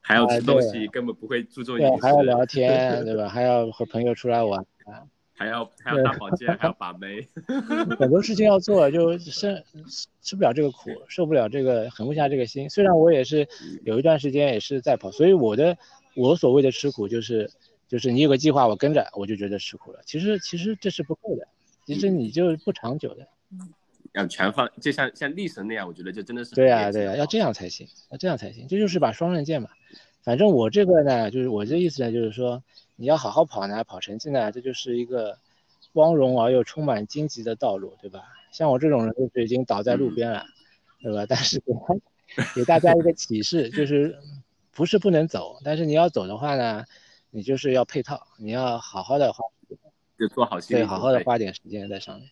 [0.00, 2.00] 还要吃东西，根本不会注重饮食。
[2.02, 3.28] 还要聊天， 对吧？
[3.28, 5.06] 还要和朋友出来玩啊。
[5.40, 7.26] 还要还要大保 健，还要把妹，
[7.98, 9.64] 很多事情要做，就生
[10.20, 12.68] 吃不了这个苦，受不了这个，狠不下这个心。
[12.68, 13.48] 虽然我也是
[13.82, 15.78] 有一段时间也是在跑，所以我的
[16.14, 17.50] 我所谓的吃苦就是
[17.88, 20.00] 就是你有个计划，我跟着我就觉得吃苦了。
[20.04, 21.48] 其实其实这是不够的，
[21.86, 23.26] 其实你就不长久的。
[24.12, 28.68] 要全放，就像像力神那样，我觉得就真的是对呀对呀，要这样才行，要这样才行。
[28.68, 29.70] 这就是把双刃剑嘛。
[30.22, 32.62] 反正我这个呢，就是我这意思呢，就是说。
[33.00, 35.38] 你要好好跑呢，跑成绩呢，这就是一个
[35.94, 38.24] 光荣而又充满荆棘的道路，对吧？
[38.52, 40.44] 像我这种人就是已经倒在路边了，
[41.00, 41.24] 对吧？
[41.26, 41.72] 但是给
[42.54, 44.18] 给大家一个启示，就是
[44.70, 46.84] 不是不能走，但是你要走的话呢，
[47.30, 49.46] 你就是要配套，你要好好的花，
[50.18, 52.28] 就做好对，好好的花点时间在上面。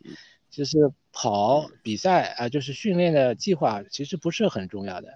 [0.51, 5.09] 就是跑比赛啊，就是训练的计划其实不是很重要的。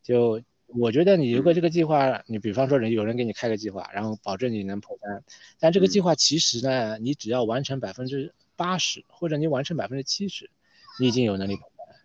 [0.00, 0.40] 就
[0.78, 5.22] 我觉得你如果这个计划，你比方说人有人给你开个计划，然后保证你能破单，
[5.58, 10.50] 但这个计划其实呢，你只要完成百分之八十，或者你完成百分之七十，
[10.98, 11.96] 你已经有能力破单。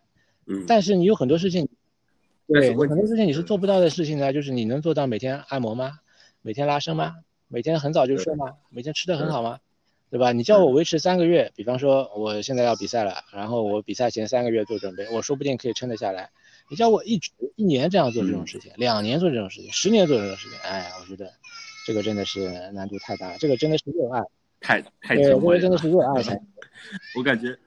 [0.46, 0.66] 嗯。
[0.68, 1.68] 但是你有很多事情，
[2.48, 6.00] 对，很多事情你是做不到的事情呢，就是你能做到每天按摩吗？
[6.42, 7.16] 每天拉伸吗？
[7.48, 8.56] 每天很早就睡吗？
[8.70, 9.60] 每天吃的很好吗？
[10.10, 10.32] 对吧？
[10.32, 16.30] 你叫我维持三个月，比方说我现在要比赛了，然后我比赛前三个月做准备，我说不定可以撑得下来。
[16.70, 21.32] 你叫我一直一年这样做这种事情，两年做这种事情，十年做这种事情，哎，我觉得
[21.86, 23.38] 这个真的是难度太大了。
[23.38, 24.22] 这个真的是热爱，
[24.60, 26.40] 太太对，这个真的是热爱才。
[27.16, 27.58] 我感觉，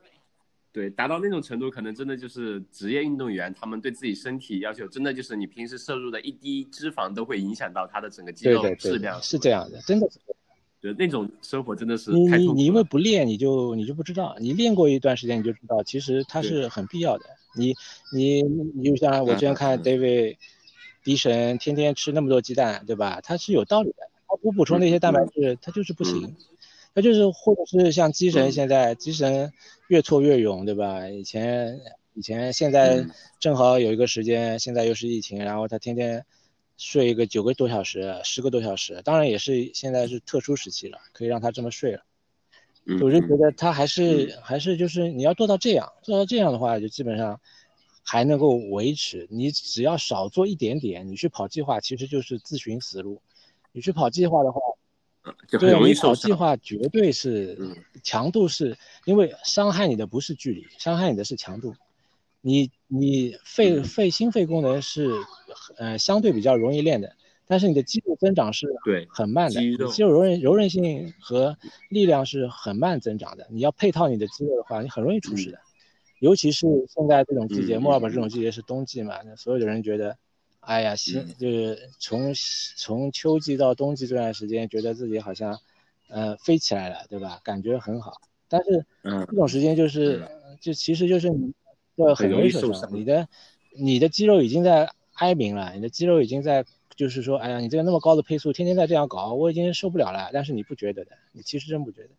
[0.72, 9.20] 对，达到那种程度，可能真的就是职业运动员，他们对自己身体要求，真的就是你平时摄入的一滴脂肪都会影响到他的整个肌肉质量。
[9.22, 10.18] 是这样的，真的是。
[10.82, 17.24] 对那种生活真的是你你你因为不练你就你就不知道，你练过一段时间你就知道，其实它是很必要的。
[17.54, 17.74] 你
[18.12, 20.36] 你你就像我之前看 David，
[21.04, 23.20] 迪神天天吃那么多鸡蛋，对吧？
[23.22, 23.96] 他是有道理的，
[24.28, 26.36] 他不补充那些蛋白质，他就是不行。
[26.94, 29.52] 他就是或者是像鸡神现在鸡神
[29.88, 31.08] 越挫越勇，对吧？
[31.08, 31.80] 以前
[32.14, 33.06] 以前现在
[33.38, 36.24] 正好有一个时间，现在又是疫情，然后他天天。
[36.82, 42.00] 睡一个九个多小时，十个多小时，当然也是现在是特殊时期了，可以让他这么睡了。
[43.00, 47.40] 我就觉得他还是还是就是你要做到这样，做到这样的话，就基本上
[48.02, 49.28] 还能够维持。
[49.30, 53.20] 你只要少做一点点，你去跑计划其实就是自寻死路。
[53.72, 54.60] 你去跑计划的话，
[55.48, 61.76] 对你跑计划绝对是强度是，因为伤害你的不是距离，伤害你的是强度。
[62.40, 65.12] 你你肺肺心肺功能是，
[65.76, 67.14] 呃相对比较容易练的，
[67.50, 68.68] 但是你的肌肉增长是
[69.08, 73.44] 很慢的，肌肉柔韧柔韧性和力量是很慢增长的。
[73.50, 75.58] 你要配套你的肌肉的话，你很容易出事的。
[76.20, 80.16] 尤其是现在这种季节，墨尔本这种季节是冬季嘛，那所有的人觉得，
[80.60, 82.32] 哎呀，新就是从
[82.76, 85.58] 从秋季到冬季这段时间，觉得自己好像，
[86.08, 87.40] 呃飞起来了，对吧？
[87.42, 88.20] 感觉很好。
[88.48, 90.24] 但是这种时间就是，
[90.60, 91.52] 就其实就是你。
[92.16, 93.28] 很容易受伤，你的
[93.76, 96.64] 你的肌肉已经在哀鸣了，你的肌肉已经在
[97.00, 100.28] 就是说，哎呀，你这个那么高的配速，天天在这样搞，我已经受不了了。
[100.34, 102.10] 但是你不觉得的，你其实真不觉得。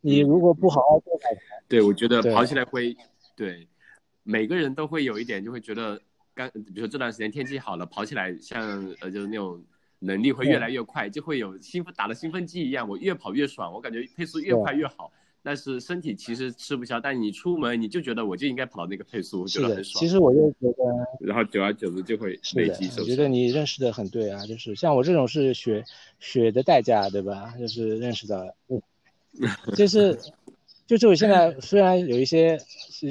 [0.00, 1.28] 你如果不好好做改
[1.68, 2.96] 对我觉得跑起来会，
[3.36, 3.68] 对，
[4.24, 6.00] 每个人都会有一点，就会觉得
[6.34, 8.60] 刚，比如说这段时间天气好了，跑起来像
[9.00, 9.62] 呃就是那种
[10.00, 15.12] 能力会越来越快，就会有兴奋打了兴奋剂一样，我越跑越爽，我感觉配速越快越好。
[15.46, 20.00] 但是身体其实吃不消，但你出门你就觉得我就应该跑到那个配速，我觉得很爽。
[20.00, 20.84] 其实我就觉得，
[21.20, 25.84] 然后久而久之就会累积受我觉得你认识的很对啊，就是像我这种是血
[26.18, 27.52] 血的代价，对吧？
[27.58, 28.80] 就是认识到了，嗯，
[29.76, 30.18] 就是
[30.86, 32.58] 就是我现在 虽然有一些，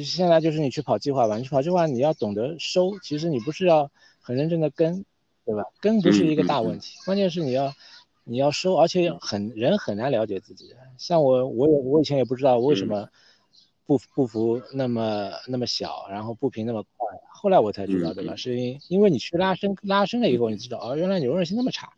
[0.03, 5.05] 现在就是你去跑计划吧，你去跑计划你要懂得收，其实你不是要很认真的跟，
[5.45, 5.63] 对吧？
[5.79, 7.71] 跟不是一个大问题，关键是你要。
[8.25, 10.73] 你要收，而且很人很难了解自己。
[10.97, 13.09] 像我，我也我以前也不知道为什么
[13.85, 17.07] 步步幅那么那么小，然后步频那么快。
[17.33, 18.35] 后来我才知道，对吧？
[18.37, 21.89] 是因因为你去拉伸拉伸了以后，你知道哦，原来你柔韧性那么差，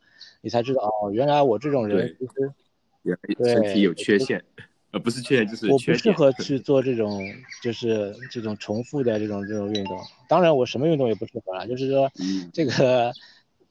[0.41, 4.43] 你才知道哦，原来我这种人其实身体有缺陷，
[4.89, 7.21] 呃，不是缺陷就是我不适合 去做这种
[7.61, 9.99] 就是这种重复的这种这种运动。
[10.27, 12.11] 当然，我什么运动也不适合了，就是说
[12.51, 13.13] 这个。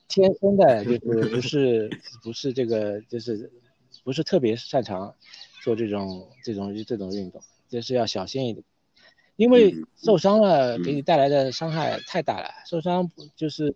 [0.09, 0.99] 天生的就是
[1.31, 1.91] 不是
[2.23, 3.51] 不是这个就是
[4.05, 5.15] 不是特别擅长
[5.63, 8.65] 做这种这种这种运动，就是要小心一点，
[9.37, 12.49] 因为受伤了给你带来的伤害太大了。
[12.67, 13.75] 受伤就是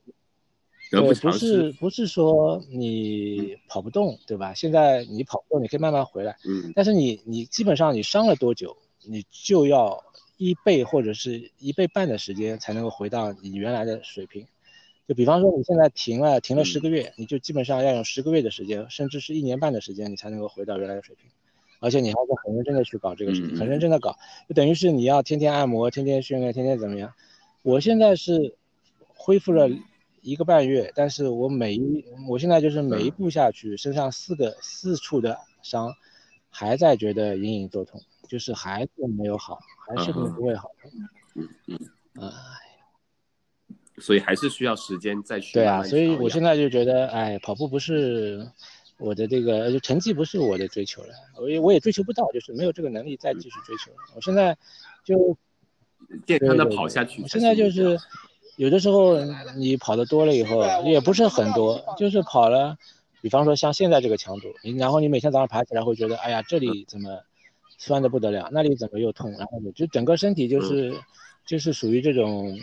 [0.90, 4.54] 对，不是不是说你跑不动，对吧？
[4.54, 6.36] 现在你跑不动，你可以慢慢回来。
[6.46, 6.72] 嗯。
[6.74, 10.02] 但是你你基本上你伤了多久，你就要
[10.36, 14.46] 一倍或者是一倍半的时间才能够回到你原来的水平。
[15.08, 21.30] 就比方说，你现在停了，停了十个月，你就基本上要用十个月的时间，甚至是一年半的时间，你才能够回到原来的水平。
[21.80, 27.14] 而且你还是很认真的去搞这个事情，很认真的搞，就等于是你要天天按摩，天天训练，天天怎么样？
[27.62, 28.54] 我现在是
[29.06, 29.70] 恢复了
[30.20, 35.94] 一个半月，但是我每一，我现在就是每一步下去，身上四个四处的伤，
[36.50, 40.70] 还在觉得隐隐作痛，就是还是没有好，还是不会好。
[41.34, 41.78] 嗯嗯
[42.22, 42.34] 啊。
[44.00, 45.54] 所以还是需要时间再去。
[45.54, 48.46] 对啊，所以我现在就觉得，哎，跑步不是
[48.98, 51.08] 我的这个成绩，不是我的追求了。
[51.40, 53.92] 我也我也追求不到，就是没有这个能力再继续追求。
[54.14, 54.56] 我现在
[55.04, 55.36] 就
[56.26, 57.26] 健康的跑下去。
[57.26, 57.98] 现在就是
[58.56, 59.18] 有的时候
[59.56, 62.76] 你跑的多了以后，也不是很多，就是跑了
[63.20, 67.20] 比方说像现在这个强度，你然后你每天早上爬起来会觉得，哎呀，这里怎么
[67.76, 70.92] 酸的不得了，那里怎么又痛，然后就整个身体就是
[71.46, 72.58] 就是属于这种，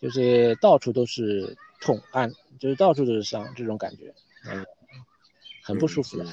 [0.00, 4.14] 就是到处都是痛，按就是到处都是伤这种感觉，
[4.46, 4.64] 嗯，
[5.62, 6.26] 很不舒服的。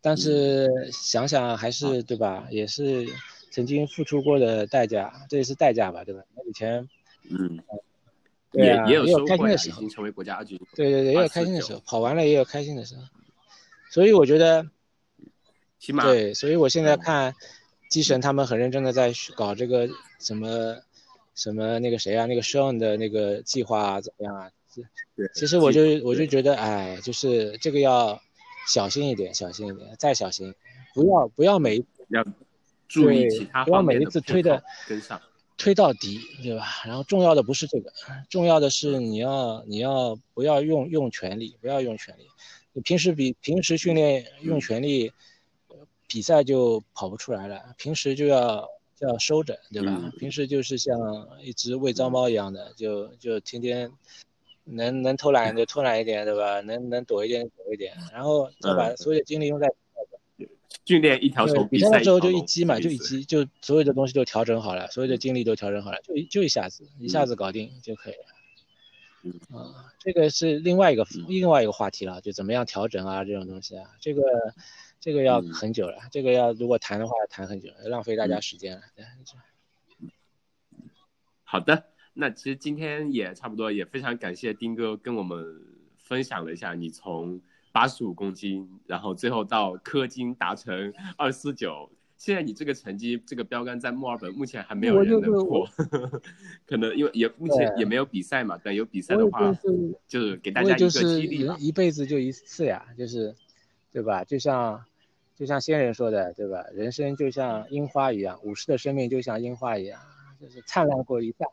[0.00, 3.06] 但是想想还是对吧，也是
[3.50, 6.22] 曾经付出过的代价，这也是代价吧，对吧？
[6.34, 6.88] 那以前，
[7.28, 7.62] 嗯。
[8.52, 10.60] 也也有开心的时候，已经成为国家二军。
[10.74, 13.02] 对对对，也有开心的时候，跑完了也有开心的时候。
[13.92, 14.68] 所以我觉得，
[15.78, 17.32] 起码对，所以我现在看，
[17.88, 19.88] 机神他们很认真的在搞这个
[20.18, 20.76] 什么
[21.34, 24.50] 什么那个谁啊，那个 Sean 的那个计划啊怎么样啊？
[25.16, 28.20] 对，其实我就我就觉得，哎，就是这个要
[28.68, 30.54] 小心一点，小心一点，再小心，
[30.94, 32.24] 不要不要每要
[32.86, 35.20] 注意其他不要每一次推的跟上。
[35.58, 36.64] 推到底，对吧？
[36.86, 37.92] 然后重要的不是这个，
[38.30, 42.22] 重要的是你要你要不要用用全力，不要用全力。
[42.72, 45.12] 你平时比平时训练用全力，
[46.08, 47.74] 比赛就跑不出来了。
[47.76, 48.66] 平时就要
[49.00, 50.12] 就要收着，对吧？
[50.18, 50.96] 平时就是像
[51.42, 53.90] 一只喂脏猫一样的，就就天天
[54.64, 56.60] 能能偷懒就偷懒一点，对吧？
[56.60, 59.68] 能能躲一点躲一点，然后再把所有的精力用在。
[60.86, 68.20] 训练一条虫，比赛的时候就一击嘛，就一击，就所有的东西都调整好了，所有的精力都调整好了，就就一下子，一下子搞定就可以了。
[69.22, 74.22] 嗯啊，这个是另外一个另外一个话题了，就怎么样调整啊，这种东西啊，这个
[75.00, 78.82] 这个要很久了，这个要如果谈的话要谈很久，浪费大家时间了。
[81.42, 85.44] 好的，那其实今天也差不多，也非常感谢丁哥跟我们
[85.96, 87.40] 分享了一下你从。
[87.72, 91.88] 八十五公斤，然后最后到氪金达成二四九。
[92.16, 95.64] 现在你这个成绩，这个标杆在墨尔本目前还没有人能破，
[96.66, 98.58] 可能因为也目前也没有比赛嘛。
[98.58, 99.56] 等有比赛的话，
[100.08, 101.56] 就是给大家一个激励吧。
[101.60, 103.32] 一辈子就一次呀，就是，
[103.92, 104.24] 对吧？
[104.24, 104.84] 就像
[105.40, 106.66] 就像仙人说的，对吧？
[106.74, 109.98] 人生就像樱花一样，武士的生命就像樱花一样，
[110.38, 111.46] 就是灿烂过一下，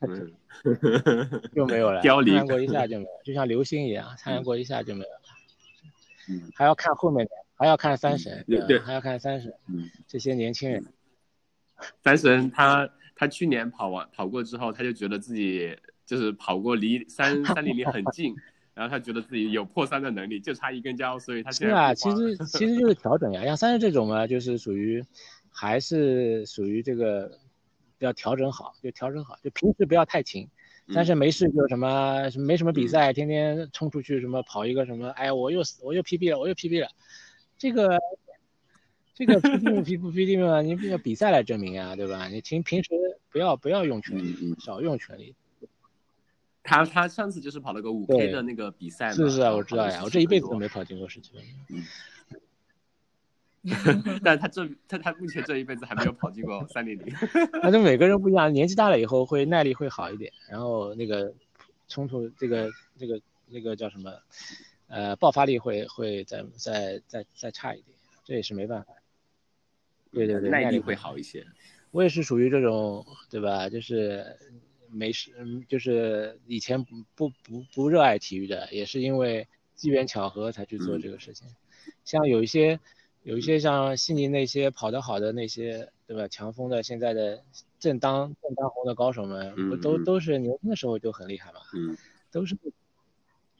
[1.54, 2.00] 就没有了。
[2.02, 5.20] 灿烂过一下 就没有，就像流星一样，灿烂过一下就没有了。
[6.54, 10.82] 还要看后面的，还要看三神，对对，还要看三神，嗯，这些年轻人。
[12.02, 15.76] 三神他他去年跑完跑过之后，他就觉得自己
[16.06, 18.34] 就是跑过离三三零零很近，
[18.76, 25.02] 然后他觉得自己有破三的能力，就差一根胶，所以他现在是啊，其实 其实就是调整呀，像三神这种嘛，就是属于
[25.50, 27.38] 还是属于这个
[28.00, 30.46] 要调整好，就调整好，就平时不要太勤。
[30.94, 36.88] 但是没事就什么什么没什么比赛，天天冲出去什么跑一个什么，哎，我又，我又 PB 了，我又 PB 了，
[37.58, 37.98] 这个
[39.14, 40.60] 这个 PB 不 PB 嘛？
[40.60, 42.28] 你要比赛来证明啊，对吧？
[42.28, 42.90] 你平平时
[43.32, 45.34] 不要不要用全力，少用全力。
[46.66, 49.14] 他他上次就是跑了个五 K 的那个比赛嘛。
[49.14, 51.42] 是是啊，我知道呀，我这一辈子都没跑进过十七分。
[54.22, 57.12] 但他这他他目前这一辈子还没有跑进过三零零。
[57.62, 61.34] 那就每个人不一样，年纪大了以后会耐力会好一点，然后那个
[61.88, 64.12] 冲突这个这个那个叫什么，
[64.86, 68.92] 呃，爆发力会会再再再再差一点，这也是没办法。
[70.12, 71.44] 对对对，耐力会好一些。
[71.90, 73.68] 我也是属于这种，对吧？
[73.68, 74.24] 就是
[74.90, 75.32] 没事，
[75.68, 81.48] 就是以前不不不不热爱体育的，也是因为机缘巧合才去做这个事情。
[82.04, 82.80] 像有一些。
[83.22, 86.28] 有一些像悉尼那些跑得好的那些，对吧？
[86.28, 87.42] 强风的现在的
[87.80, 91.58] 正当正当红的高手们，不都都是年轻的时候就很厉害嘛？
[91.74, 91.98] 嗯，
[92.30, 92.56] 都是，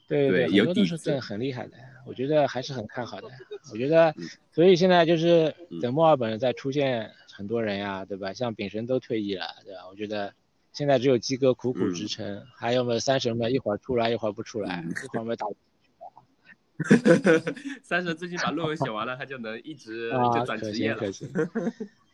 [0.06, 1.76] 对对，很多都是正很厉害的。
[2.06, 3.28] 我觉得还是很看好的。
[3.72, 4.14] 我觉得，
[4.52, 5.52] 所以现在就是
[5.82, 8.32] 等墨尔本再出现很多人呀，对吧？
[8.32, 9.88] 像丙神都退役了，对吧？
[9.90, 10.32] 我觉得
[10.76, 15.46] 现在只有鸡哥苦苦支撑，还有么三神们一会儿出来一会儿不出来，一会儿没打。
[17.82, 21.00] 三神最近把论文写完了，他就能一直就转职业了。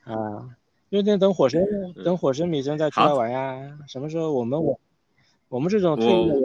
[0.04, 0.48] 啊，
[0.90, 1.60] 因为等火神
[2.04, 4.78] 等火神米神再出来玩呀，什么时候我们我
[5.48, 6.44] 我们这种退役的人，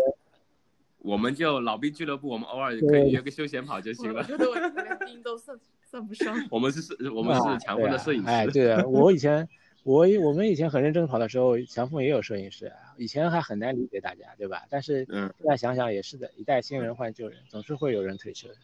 [0.97, 4.21] 我们就老兵俱乐部，我们偶尔可以约个休闲跑就行了。
[4.21, 6.35] 我觉得我连兵都算算不上。
[6.49, 8.27] 我们是摄，我们是强风的摄影师。
[8.27, 9.47] 哎，对啊，我以前
[9.87, 12.73] 我我们以前很认真跑的时候，强风也有摄影师。
[12.97, 14.65] 以前还很难理解大家，对吧？
[14.69, 18.55] 但是现在想想也是的，一代新人换旧人，总是会有人退休的。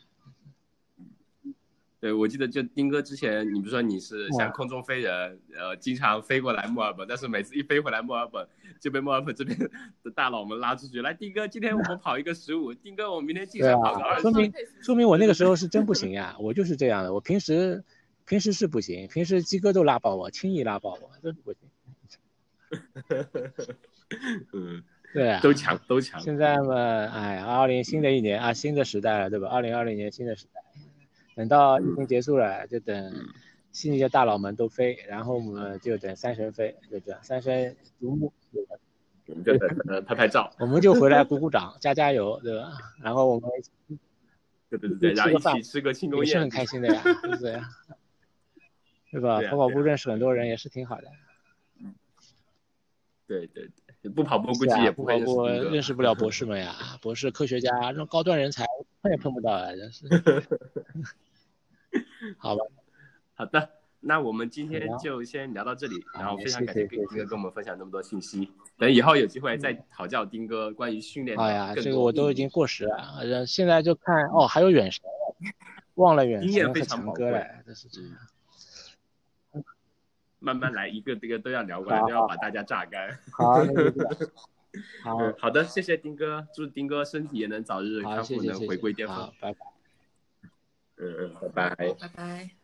[2.01, 8.45] 对，我记得就丁哥之前，你不是说你是像空中飞人，呃，经常飞过来墨尔本，但是每次一飞回来墨尔本，
[8.81, 9.57] 就被墨尔本这边
[10.03, 14.23] 的大佬们拉出去，来，丁哥，今天我们跑一个十五，丁哥，我们明天竞赛跑个二十。
[14.23, 17.81] 说明说明我那个时候是真不行呀，我就是这样的，我平时
[18.25, 21.59] 平时是不行，平时鸡哥都拉爆我，轻易拉爆我，真是不行。
[24.53, 26.19] 嗯，对啊，都强都强。
[26.21, 29.47] 现在嘛，哎，二零新的一年啊，新的时代了，对吧？
[29.49, 30.61] 二零二零年新的时代，
[31.35, 33.13] 等到疫情结束了，就等
[33.71, 38.75] 新一届大佬们都飞，然后我们就等三神飞，就这样，三神独木，对吧？
[39.27, 42.71] 我们就等呃拍拍照，我们就回来鼓鼓掌，加加油，对吧？
[43.01, 43.49] 然后我们
[44.69, 47.59] 对对对对，然后一起吃个庆功宴，也是很开心的呀，对不对？
[49.13, 49.39] 对吧？
[49.49, 51.07] 跑跑步认识很多人也是挺好的。
[53.27, 53.69] 对对
[54.01, 58.65] 对，不跑步估计也不跑步认识不了博士们呀，博士科学家这种高端人才
[59.01, 60.07] 碰也碰不到啊，真是。
[62.37, 62.65] 好吧，
[63.35, 68.51] 好的，那我们今天就先聊到这里，然后非常感谢丁哥跟我们分享那么多信息。
[68.77, 71.39] 等以后有机会再讨教丁哥关于训练。
[71.39, 75.03] 哎呀，这个我都已经过时了，现在就看哦，还有远神，
[75.95, 78.11] 忘了远神和强哥了，这是这样。
[80.43, 83.17] 慢慢来，一个这个都要聊完，都要把大家榨干。
[83.31, 83.63] 好，
[85.03, 89.31] 好， 好的，谢谢丁哥，祝丁哥身体也能早日康复，能回归巅峰。
[89.39, 89.59] 拜拜。
[90.97, 92.62] 嗯嗯，拜拜，拜拜。